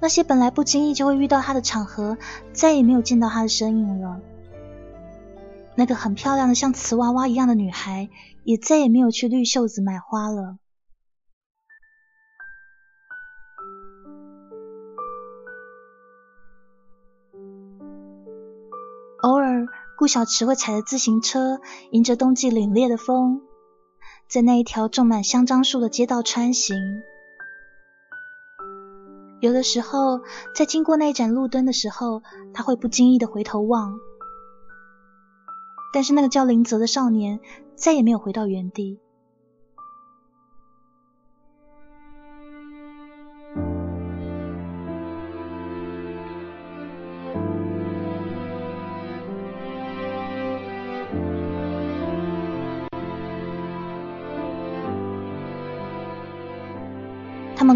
[0.00, 2.16] 那些本来不经意就会遇到他的场合，
[2.54, 4.22] 再也没有见到他的身影了。
[5.74, 8.08] 那个很漂亮的像瓷娃娃一样的女孩，
[8.44, 10.56] 也再也没有去绿袖子买花了。
[19.20, 19.66] 偶尔，
[19.98, 23.42] 顾小池会踩着自行车，迎着冬季凛冽的风。
[24.32, 27.02] 在那一条种满香樟树的街道穿行，
[29.40, 30.22] 有的时候
[30.54, 32.22] 在经过那一盏路灯的时候，
[32.54, 33.98] 他会不经意的回头望，
[35.92, 37.40] 但是那个叫林泽的少年
[37.76, 39.01] 再也没有回到原地。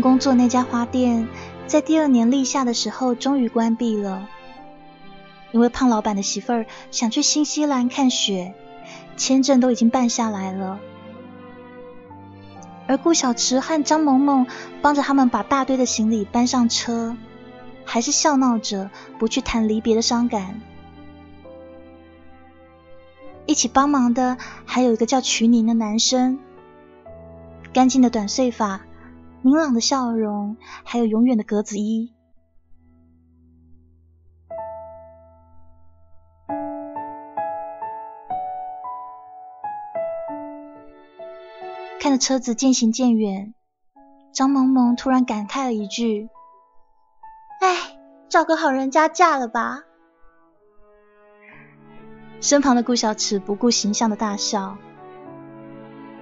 [0.01, 1.29] 工作那家花店，
[1.67, 4.29] 在第二年立夏的时候终于关闭了，
[5.53, 8.55] 因为胖老板的媳妇儿想去新西兰看雪，
[9.17, 10.79] 签证都已经办下来了。
[12.87, 14.47] 而顾小池和张萌萌
[14.81, 17.17] 帮着他们把大堆的行李搬上车，
[17.85, 20.61] 还是笑闹着不去谈离别的伤感。
[23.45, 26.39] 一起帮忙的还有一个叫瞿宁的男生，
[27.73, 28.86] 干净的短碎发。
[29.47, 32.13] 明朗的笑容，还有永远的格子衣。
[42.01, 43.55] 看着车子渐行渐远，
[44.33, 46.29] 张萌萌突然感慨了一句
[47.63, 47.97] ：“哎，
[48.29, 49.85] 找个好人家嫁了吧。”
[52.43, 54.77] 身旁的顾小池不顾形象的大笑。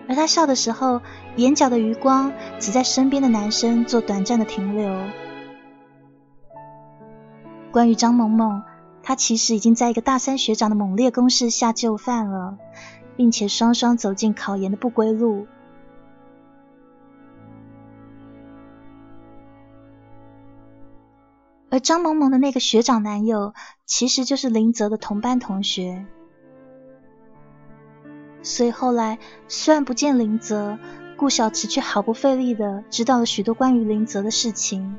[0.09, 1.00] 而他笑的时候，
[1.36, 4.94] 眼角的余光只在身边的男生做短暂的停留。
[7.72, 8.62] 关于张萌萌，
[9.02, 12.59] 她其实已经在一个大三学长的猛烈攻势下就范了，
[13.16, 15.46] 并且双双走进考研的不归路。
[21.70, 23.52] 而张萌萌的那个学长男友，
[23.84, 26.07] 其实就是林泽的同班同学。
[28.45, 29.18] 所以后来
[29.49, 30.78] 虽然不见林泽，
[31.16, 34.97] 顾小池却毫不费力的知道了许多关于林泽的事情，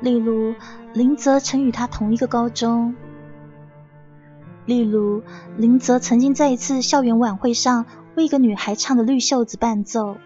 [0.00, 0.54] 例如
[0.92, 2.94] 林泽曾与他同一个高中，
[4.66, 5.22] 例如
[5.56, 7.86] 林泽曾经在一次校园晚会上
[8.16, 10.18] 为一个女孩唱的《绿袖子》伴奏。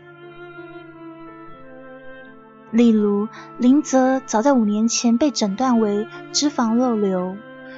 [2.73, 3.27] 例如，
[3.59, 7.37] 林泽早在五年前被诊断为脂肪肉瘤，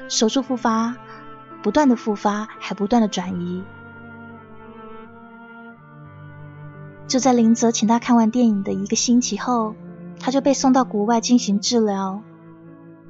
[0.08, 0.96] 手术复发，
[1.62, 3.62] 不断的复发，还不断的转移。
[7.06, 9.74] 就在林泽请他看完电影的一个星期后，
[10.18, 12.22] 他就被送到国外进行治疗，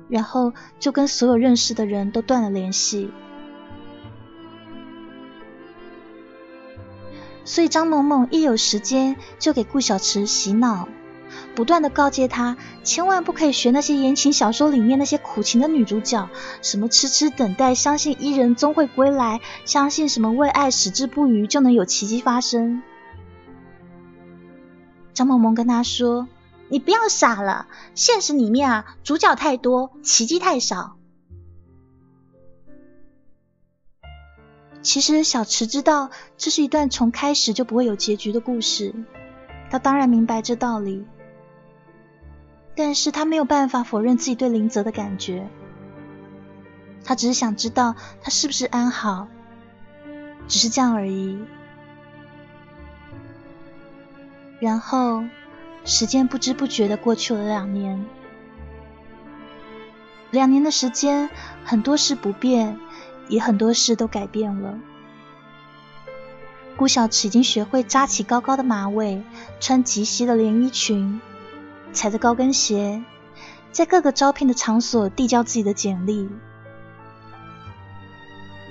[0.09, 3.11] 然后就跟所有认识的人都断了联系。
[7.44, 10.88] 所以张萌萌一有时间就给顾小池洗脑。
[11.55, 16.28] 不断的告诫他，千万不可以学那些言情小说里面那些苦情的女主角，
[16.62, 22.82] 什么痴痴等待，相信伊人终会归来，相信什么为爱矢志不渝就能有奇迹发生。
[25.12, 26.26] 张萌萌跟他说
[26.70, 30.96] ：“你不要傻了，现实里面啊，主角太多，奇迹太少。”
[34.80, 38.94] 其实小池知道这是一段从开始就不会有结局的故事，
[39.70, 41.05] 他当然明白这道理。
[42.74, 45.48] 但是他没有办法否认自己对林泽的感觉，
[47.04, 49.28] 他只是想知道他是不是安好，
[50.48, 51.38] 只是这样而已。
[54.58, 55.24] 然后
[55.84, 58.06] 时间不知不觉的过去了两年，
[60.30, 61.28] 两年的时间，
[61.64, 62.78] 很多事不变，
[63.28, 64.78] 也很多事都改变了。
[66.76, 69.22] 顾小池已经学会扎起高高的马尾，
[69.60, 71.20] 穿及膝的连衣裙。
[71.93, 73.03] 踩着高跟鞋，
[73.70, 76.28] 在各个招聘的场所递交自己的简历。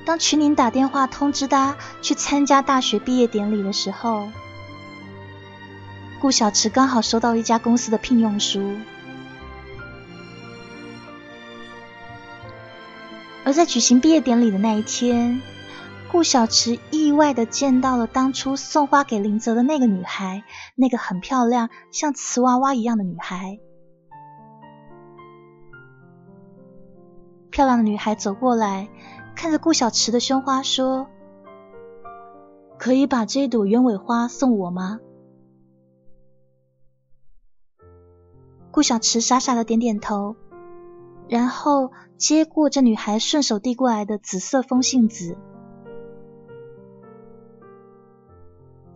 [0.06, 4.28] 当群宁打电话通知他去参加大学毕业典礼的时候，
[6.20, 8.76] 顾小池刚好收到一家公司的聘用书。
[13.44, 15.42] 而在举行毕业典礼的那一天。
[16.12, 20.44] 顾小池意外的见到了当初送花给林泽的那个女孩，
[20.76, 23.60] 那个很漂亮，像瓷娃娃一样的女孩。
[27.50, 28.90] 漂亮的女孩走过来，
[29.36, 31.08] 看着顾小池的胸花，说
[32.78, 35.00] ：“可以把这朵鸢尾花送我吗？”
[38.70, 40.36] 顾小池傻傻的点点头，
[41.30, 45.38] 然后接过这女孩顺手递过来的紫色风信子。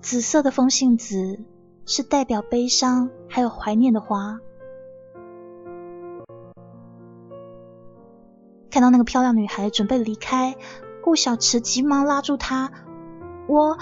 [0.06, 1.40] 紫色的风信子
[1.88, 4.40] 是代表悲伤还有怀念的花。
[8.70, 10.58] 看到那个漂亮女孩准备离开，
[11.04, 12.70] 顾小池急忙拉住她。
[13.48, 13.80] 我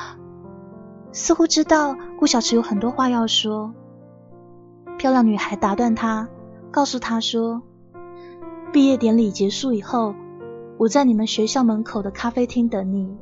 [1.11, 3.74] 似乎知道顾小池有很多话要说。
[4.97, 6.30] 漂亮女孩打断他，
[6.71, 7.63] 告诉他说
[8.71, 10.15] ：“毕业典礼结束以后，
[10.78, 13.17] 我在你们学校门口的咖啡厅等你。”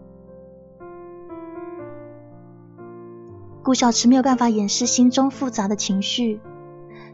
[3.63, 6.39] 顾小池没有办法掩饰心中复杂的情绪，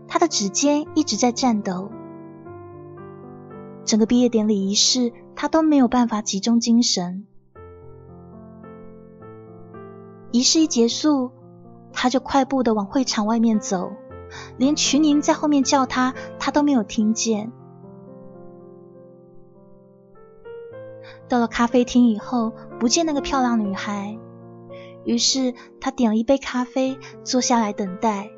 [0.07, 1.91] 他的指尖一直在颤抖。
[3.83, 7.25] 整个毕业典礼仪式，他都没有办法集中精神。
[10.31, 11.31] 仪式一结束，
[11.91, 13.91] 他就快步的往会场外面走，
[14.57, 17.51] 连群宁在后面叫他，他都没有听见。
[21.27, 24.17] 到了咖啡厅以后，不见那个漂亮女孩。
[25.07, 28.29] 于是他点了一杯咖啡，坐下来等待。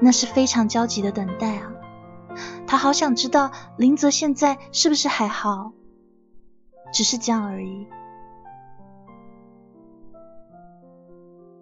[0.00, 1.70] 那是非常焦急的等待啊！
[2.66, 5.72] 他好想知道林泽现在是不是还好，
[6.94, 7.86] 只是这样而已。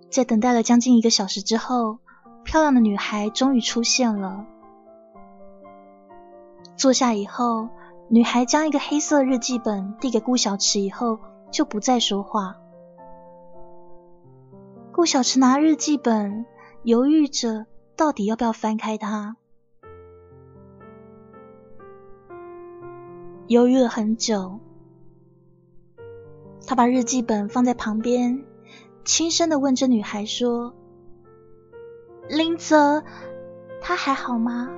[0.09, 1.99] 在等待了将近一个小时之后，
[2.45, 4.47] 漂亮的女孩终于出现了。
[6.77, 7.69] 坐下以后。
[8.11, 11.19] 女孩将一个黑色日记本递给顾小池以后，
[11.51, 12.57] 就不再说话。
[14.93, 16.47] 顾小池拿日记本，
[16.83, 19.37] 犹豫着到底要不要翻开它，
[23.47, 24.59] 犹豫了很久，
[26.67, 28.43] 他把日记本放在旁边，
[29.05, 30.75] 轻声的问着女孩说
[32.31, 33.05] ：“林泽，
[33.83, 34.71] 他还好吗？”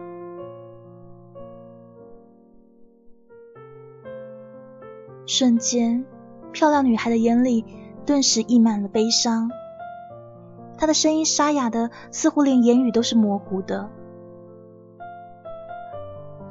[5.33, 6.05] 瞬间，
[6.51, 7.65] 漂亮女孩的眼里
[8.05, 9.49] 顿时溢满了悲伤。
[10.77, 13.89] 她的声音沙哑的，似乎连言语都是模糊的。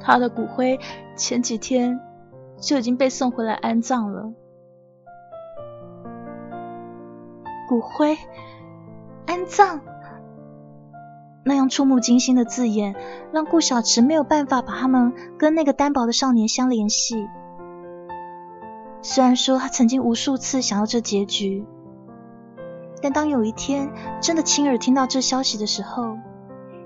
[0.00, 0.80] 他的骨灰
[1.14, 2.00] 前几天
[2.56, 4.32] 就已经被送回来安葬了。
[7.68, 8.16] 骨灰
[9.26, 9.80] 安葬，
[11.44, 12.96] 那样触目惊心的字眼，
[13.30, 17.26] 让顾小池没有办法把他们跟那个单薄的少年相联系。
[19.02, 21.64] 虽然说他曾经无数次想要这结局，
[23.02, 23.90] 但当有一天
[24.20, 26.18] 真的亲耳听到这消息的时候，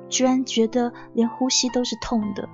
[0.09, 2.49] 居然觉得连呼吸都是痛的。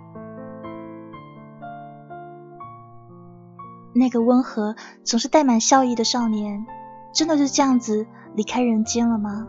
[3.93, 6.65] 那个温和、总是带满笑意的少年，
[7.13, 9.47] 真的就这样子离开人间了吗？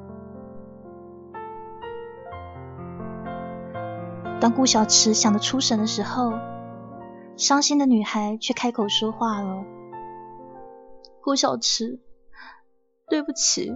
[4.42, 6.34] 当顾小池想得出神的时候，
[7.38, 9.64] 伤心的女孩却开口说话了
[11.22, 12.02] ：“顾小池，
[13.08, 13.72] 对不起，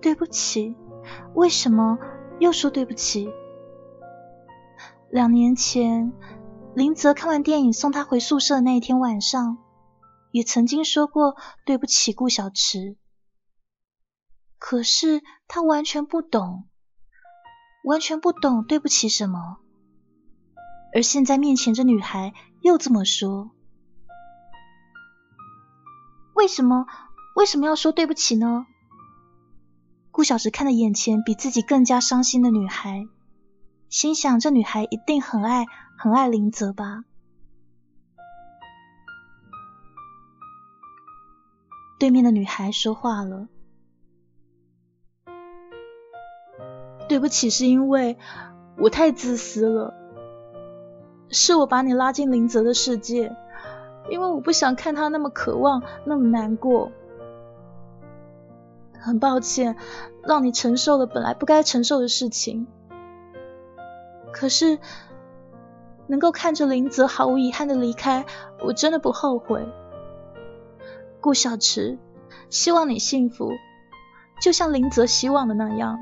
[0.00, 0.76] 对不起，
[1.34, 1.98] 为什么
[2.38, 3.28] 又说对不起？
[5.10, 6.12] 两年前。”
[6.74, 9.58] 林泽看完电影送他回宿舍的那一天晚上，
[10.30, 11.34] 也曾经说过
[11.64, 12.96] 对不起顾小池。
[14.60, 16.68] 可是他完全不懂，
[17.82, 19.56] 完全不懂对不起什么。
[20.94, 23.50] 而现在面前这女孩又这么说，
[26.38, 26.86] 为什么
[27.34, 28.64] 为什么要说对不起呢？
[30.12, 33.08] 顾小池看着眼前比自己更加伤心的女孩，
[33.88, 35.66] 心想这女孩一定很爱。
[36.00, 37.02] 很爱林泽吧？
[41.98, 43.48] 对面的女孩说话了
[47.10, 48.16] ：“对不起，是因为
[48.76, 49.92] 我太自私了，
[51.30, 53.34] 是我把你拉进林泽的世界，
[54.10, 56.90] 因为我不想看他那么渴望，那么难过。
[58.98, 59.76] 很抱歉，
[60.24, 62.66] 让你承受了本来不该承受的事情。
[64.32, 64.78] 可是……”
[66.10, 68.24] 能够看着林泽毫无遗憾的离开，
[68.60, 69.68] 我真的不后悔。
[71.20, 71.98] 顾小池，
[72.48, 73.52] 希望你幸福，
[74.40, 75.98] 就像林泽希望的那样。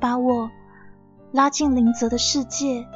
[0.00, 0.50] 把我
[1.30, 2.88] 拉进林泽的世界。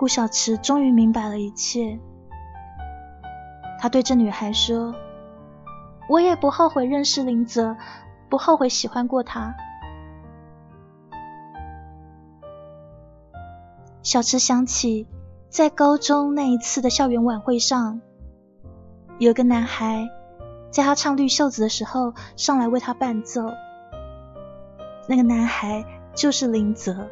[0.00, 2.00] 顾小池终于明白了一切，
[3.78, 4.94] 他对这女孩说
[6.08, 7.76] ：“我也不后悔认识林泽，
[8.30, 9.54] 不后悔喜欢过他。”
[14.02, 15.06] 小池想起，
[15.50, 18.00] 在高中那一次的校园晚会上，
[19.18, 20.08] 有个男孩
[20.70, 23.42] 在他唱《绿袖子》的时候上来为他伴奏。
[25.06, 25.84] 那个男孩
[26.14, 27.06] 就是林泽。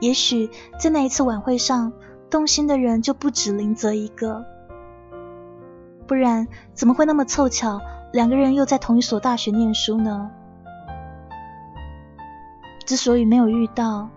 [0.00, 1.92] 也许在那一次晚会上，
[2.30, 4.44] 动心的人就不止林泽一个，
[6.06, 7.80] 不然怎么会那么凑巧，
[8.12, 10.30] 两个人又在同一所大学念书呢？
[12.86, 14.08] 之所以没有遇到，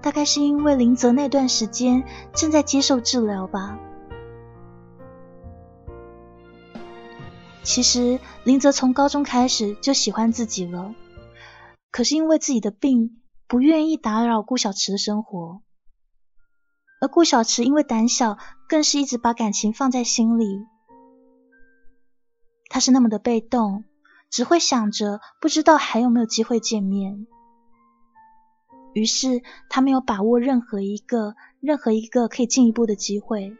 [0.00, 3.78] 大概是因为林泽那段时间正在接受治疗吧。
[7.62, 10.94] 其实林泽从高中开始就喜欢自己了，
[11.90, 13.17] 可是因为自己的病，
[13.48, 15.62] 不愿意打扰顾小池的生活。
[17.00, 18.36] 而顾小池因为胆小，
[18.68, 20.66] 更是一直把感情放在心里。
[22.68, 23.84] 他是那么的被动，
[24.30, 27.26] 只会想着不知道还有没有机会见面。
[28.92, 33.56] 于是他没有把握任何一个、任何一个可以进一步的机会。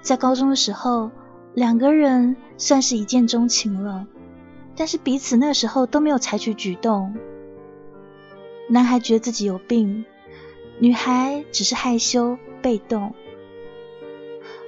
[0.00, 1.10] 在高中的时候，
[1.54, 4.06] 两个人算是一见钟情了，
[4.78, 7.14] 但是彼此那时候都没有采取举动。
[8.70, 10.06] 男孩觉得自己有病，
[10.78, 13.12] 女孩只是害羞被动。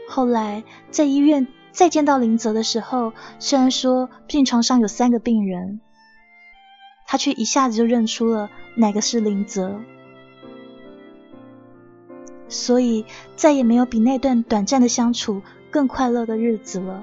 [0.09, 5.81] 后来在医院再见到林泽的时候，虽然说病床上有三个病人。
[7.07, 9.81] 他却一下子就认出了哪个是林泽，
[12.49, 13.05] 所以
[13.35, 15.43] 再也没有比那段短暂的相处
[15.73, 17.03] 更快乐的日子了。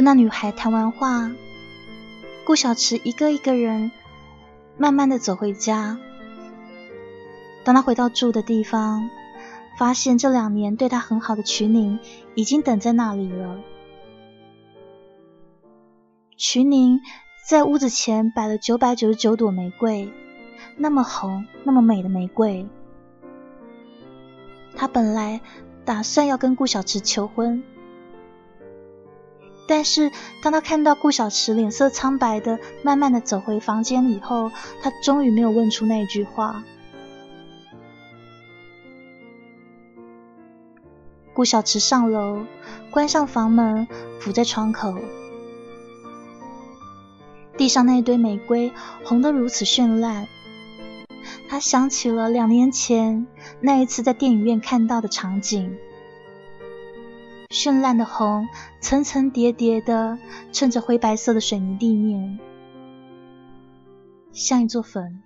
[0.00, 1.30] 跟那女孩谈完话，
[2.46, 3.92] 顾小池一个一个人
[4.78, 5.98] 慢慢的走回家。
[7.64, 9.10] 当他回到住的地方，
[9.76, 11.98] 发现这两年对他很好的瞿宁
[12.34, 13.60] 已经等在那里了。
[16.38, 17.02] 瞿宁
[17.46, 20.10] 在屋子前摆了九百九十九朵玫瑰，
[20.78, 22.66] 那么红，那么美的玫瑰。
[24.74, 25.42] 他本来
[25.84, 27.62] 打算要跟顾小池求婚，
[29.70, 30.10] 但是
[30.42, 34.50] 当他看到顾小池脸色苍白的慢慢的走回房间以后，
[34.82, 36.64] 他终于没有问出那句话。
[41.32, 42.44] 顾小池上楼，
[42.90, 43.86] 关上房门，
[44.18, 44.98] 伏在窗口。
[47.56, 48.72] 地上那一堆玫瑰
[49.04, 50.26] 红得如此绚烂，
[51.48, 53.28] 他想起了两年前
[53.60, 55.78] 那一次在电影院看到的场景。
[57.50, 58.48] 绚烂的红，
[58.80, 60.18] 层层叠叠的
[60.52, 62.38] 衬着灰白色的水泥地面，
[64.32, 65.20] 像一座坟。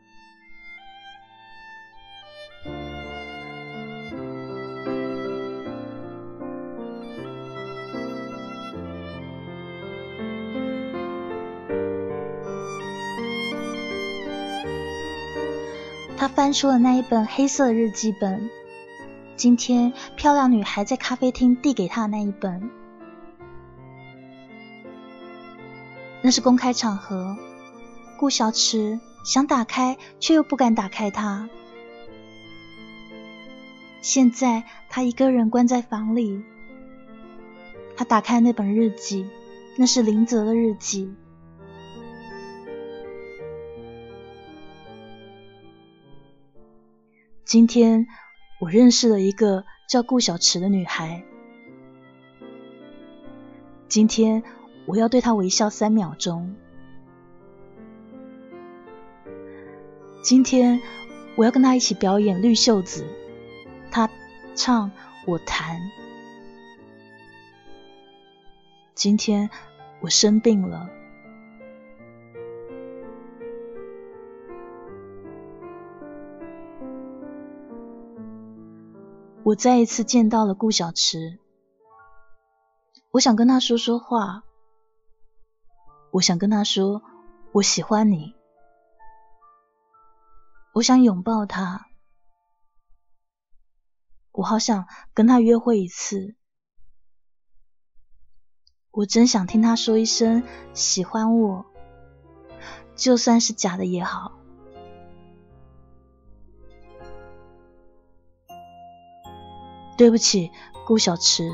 [16.16, 18.48] 他翻出了那一本黑色的日记本，
[19.37, 22.70] 今天漂亮女孩在咖啡厅递给他的那一本。
[26.22, 27.37] 那是公开场合，
[28.16, 31.49] 顾小池想打开，却又不敢打开它。
[34.01, 36.43] 现在他一个人关在房里，
[37.97, 39.26] 他打开那本日记，
[39.76, 41.12] 那是林泽的日记。
[47.45, 48.07] 今天
[48.64, 51.22] 我认识了一个叫顾小池的女孩。
[53.88, 54.42] 今天
[54.86, 56.56] 我要对她微笑三秒钟。
[60.22, 60.80] 今天
[61.36, 63.04] 我要跟她一起表演绿袖子，
[63.90, 64.08] 她
[64.54, 64.90] 唱
[65.26, 65.78] 我弹。
[68.94, 69.50] 今天
[70.00, 70.88] 我生病了。
[79.45, 81.38] 我再一次见到了顾小池，
[83.11, 84.42] 我想跟他说说话，
[86.12, 87.03] 我想跟他说
[87.53, 88.34] 我喜欢你，
[90.72, 91.88] 我想拥抱他，
[94.32, 96.36] 我好想跟他约会一次，
[98.92, 100.42] 我真想听他说一声
[100.72, 101.66] 喜欢我，
[102.97, 104.32] 就算是假的也好。
[109.97, 110.51] 对不起，
[110.86, 111.51] 顾小池，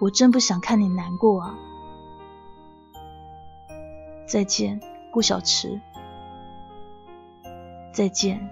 [0.00, 1.54] 我真不想看你难过啊！
[4.26, 5.80] 再见，顾小池，
[7.92, 8.50] 再见。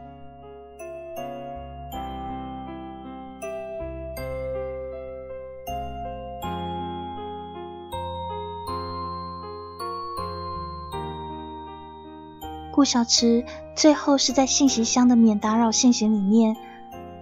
[12.72, 13.44] 顾小池
[13.76, 16.56] 最后是在信息箱的免打扰信息里面。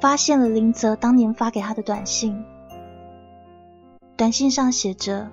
[0.00, 2.42] 发现了林泽当年发给他的短信，
[4.16, 5.30] 短信上写着：“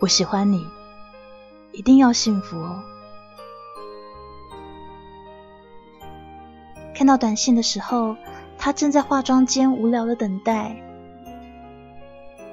[0.00, 0.62] 我喜欢你，
[1.72, 2.82] 一定要幸福哦。”
[6.94, 8.14] 看到短信的时候，
[8.58, 10.76] 他正在化妆间无聊的等待。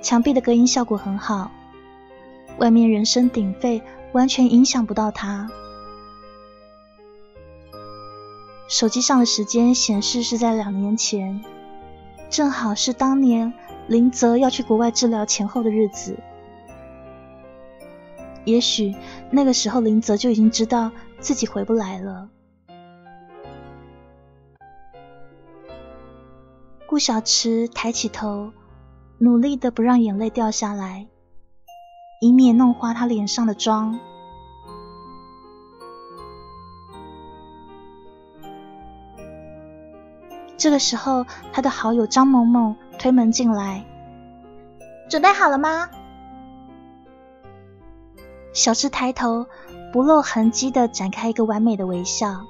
[0.01, 1.51] 墙壁的隔音效果很好，
[2.59, 3.81] 外面人声鼎沸，
[4.13, 5.49] 完全影响不到他。
[8.73, 11.43] 手机上的时间显示是在两年前，
[12.31, 13.53] 正好是当年
[13.85, 16.17] 林泽要去国外治疗前后的日子。
[18.45, 18.95] 也许
[19.29, 22.29] 那个时候林泽就已经知道自己回不来了。
[26.87, 28.53] 顾小池抬起头，
[29.19, 31.05] 努力的不让眼泪掉下来，
[32.21, 33.99] 以免弄花他脸上的妆。
[40.63, 43.83] 这个时候，他的好友张萌萌推门进来，
[45.09, 45.89] 准备好了吗？
[48.53, 49.45] 小智抬头，
[49.91, 52.45] 不露痕迹的展开一个完美的微笑。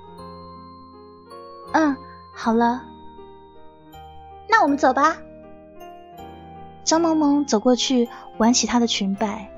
[1.72, 1.98] 嗯，
[2.36, 2.84] 好了，
[4.48, 5.18] 那我们走吧。
[6.84, 8.08] 张萌萌走过去，
[8.38, 9.50] 挽起她的裙摆，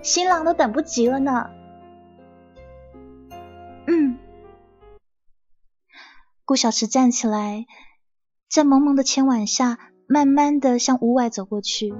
[0.00, 1.50] 新郎都等不及了呢。
[6.46, 7.66] 顾小池站起来，
[8.48, 11.92] 在蒙蒙的牵挽下，慢慢的向屋外走过去。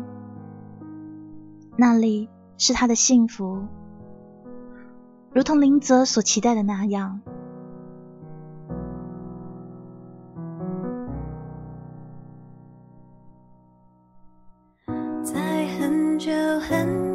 [1.76, 3.66] 那里是他的幸福，
[5.32, 7.20] 如同林泽所期待的那样。
[15.24, 16.30] 在很久
[16.60, 17.05] 很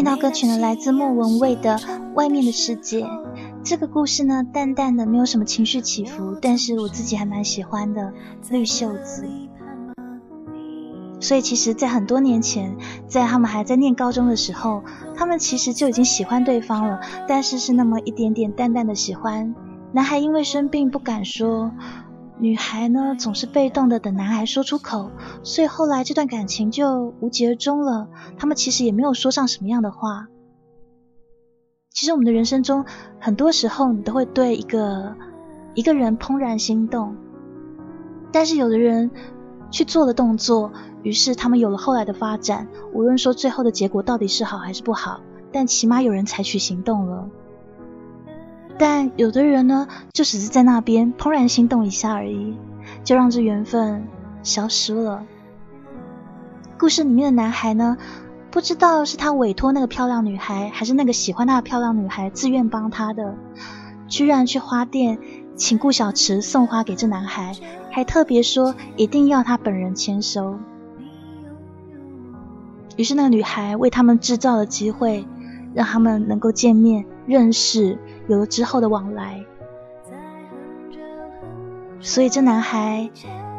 [0.00, 1.76] 听到歌曲呢，来自莫文蔚的
[2.14, 3.02] 《外面的世界》。
[3.62, 8.14] 这个故事呢，淡淡的，没有什么情绪起伏，但是我自己还蛮喜欢的。
[8.48, 9.28] 绿袖子。
[11.20, 14.82] 所以其实，在很多年前，在他们还在念高中的时候，
[15.14, 19.54] 他们其实就已经喜欢对方了，但是是那么一点点淡淡的喜欢。
[19.92, 21.72] 男孩因为生病不敢说，
[22.40, 25.10] 女孩呢总是被动的等男孩说出口，
[25.42, 28.08] 所以后来这段感情就无疾而终了。
[28.38, 30.28] 他们其实也没有说上什么样的话。
[31.90, 32.86] 其实我们的人生中，
[33.18, 35.14] 很多时候你都会对一个
[35.74, 37.14] 一个人怦然心动，
[38.32, 39.10] 但是有的人
[39.70, 40.72] 去做了动作，
[41.02, 42.68] 于是他们有了后来的发展。
[42.94, 45.20] 无论说最后的结果到底是好还是不好，
[45.52, 47.28] 但起码有人采取行动了。
[48.80, 52.56] 但有的人呢，就只是在那边怦然心动一下而已，
[53.04, 54.08] 就让这缘分
[54.42, 55.26] 消失了。
[56.78, 57.98] 故事里面的男孩呢，
[58.50, 63.36] 不知道是他委托那个漂亮女孩，还是那个喜欢他的漂亮女孩自愿帮他的，
[64.08, 65.18] 居然去花店
[65.56, 67.52] 请顾小池送花给这男孩，
[67.90, 70.58] 还特别说一定要他本人签收。
[72.96, 75.26] 于是那个女孩为他们制造了机会，
[75.74, 77.98] 让他们能够见面、认识，
[78.30, 79.44] 有了之后的往来。
[82.00, 83.10] 所以这男孩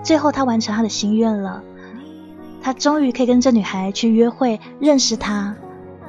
[0.01, 1.61] 最后他完成他的心愿了，
[2.61, 5.55] 他终于可以跟这女孩去约会，认识她，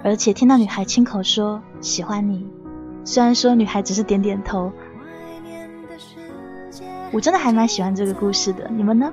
[0.04, 2.46] 而且听到女孩亲口说喜欢你。
[3.04, 4.70] 虽然说女孩只是点点头，
[7.10, 9.12] 我真的还蛮喜欢这个故事的，你们呢？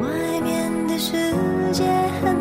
[0.00, 1.34] 外面的世
[1.72, 1.84] 界
[2.22, 2.37] 很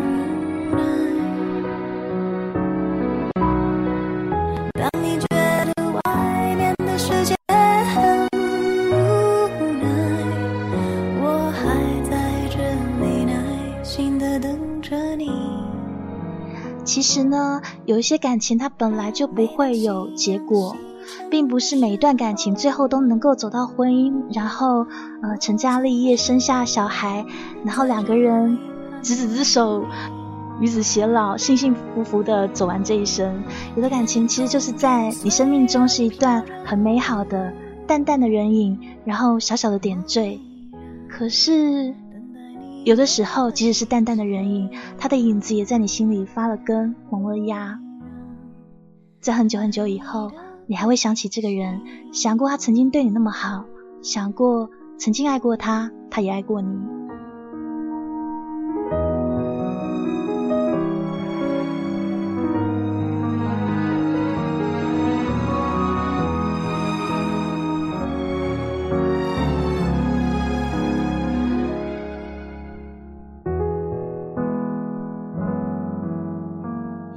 [16.98, 20.76] 其实呢，有一些感情它本来就不会有结果，
[21.30, 24.88] 并不是每一段感情最后都能够走到婚姻，然后
[25.22, 27.24] 呃成家立业，生下小孩，
[27.64, 28.58] 然后两个人
[29.04, 29.86] 执子之手，
[30.60, 33.43] 与子偕老，幸幸福福的走完这一生。
[33.76, 37.54] 有的感情其实就是在你生命中是一段很美好的
[37.86, 40.39] 淡淡的人影，然后小小的点缀。
[41.08, 41.93] 可是
[42.88, 47.78] 有的时候，即使是淡淡的人影，他的影子也在你心里发了根，萌了芽。
[49.20, 50.32] 在很久很久以后，
[50.68, 51.82] 你还会想起这个人，
[52.14, 53.66] 想过他曾经对你那么好，
[54.02, 56.97] 想过曾经爱过他，他也爱过你。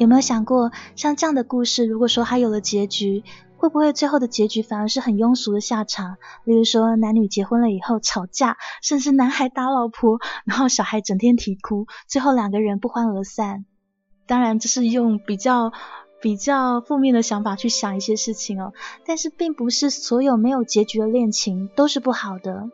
[0.00, 3.22] 有没有想过，像这样的故事，如果说它有了结局，
[3.58, 6.16] 会不会最后的结局反而是很庸俗的下场？
[6.44, 13.66] 例如说，男女结婚了以后吵架，甚至男孩打老婆，然后小孩整天啼哭，最后两个人不欢而散。
[14.26, 15.70] 当然，这是用比较
[16.22, 18.72] 比较负面的想法去想一些事情哦。
[19.04, 22.70] 但是，并不是所有没有结局的恋情都是不好的。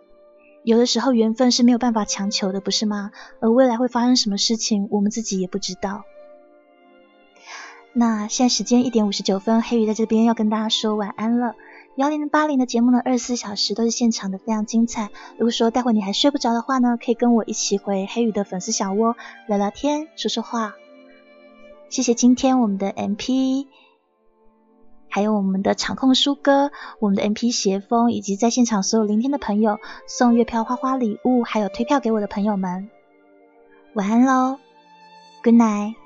[0.62, 3.10] 有的时候，缘分是没有办法强求的，不是吗？
[3.40, 6.04] 而未来会发生什么事情，我们自己也不知道。
[7.98, 11.54] 那现在时间一点五十九分，黑鱼在这边要跟大家说晚安了。
[11.94, 15.08] 幺零八零的节目呢，二十四小时都是现场的，非常精彩。
[15.38, 19.16] 如果说待会你还睡不着的话呢，可以跟我一起回黑鱼的粉丝小窝
[19.48, 20.74] 聊聊天、说说话。
[21.88, 23.66] 谢谢今天我们的 MP
[25.08, 32.90] 还有我们的场控书哥、我们的 MP 斜风，以及在现场所有聆听的朋友送月票、花花礼物，还有推票给我的朋友们，
[33.94, 34.58] 晚安喽
[35.42, 36.05] ，Good night。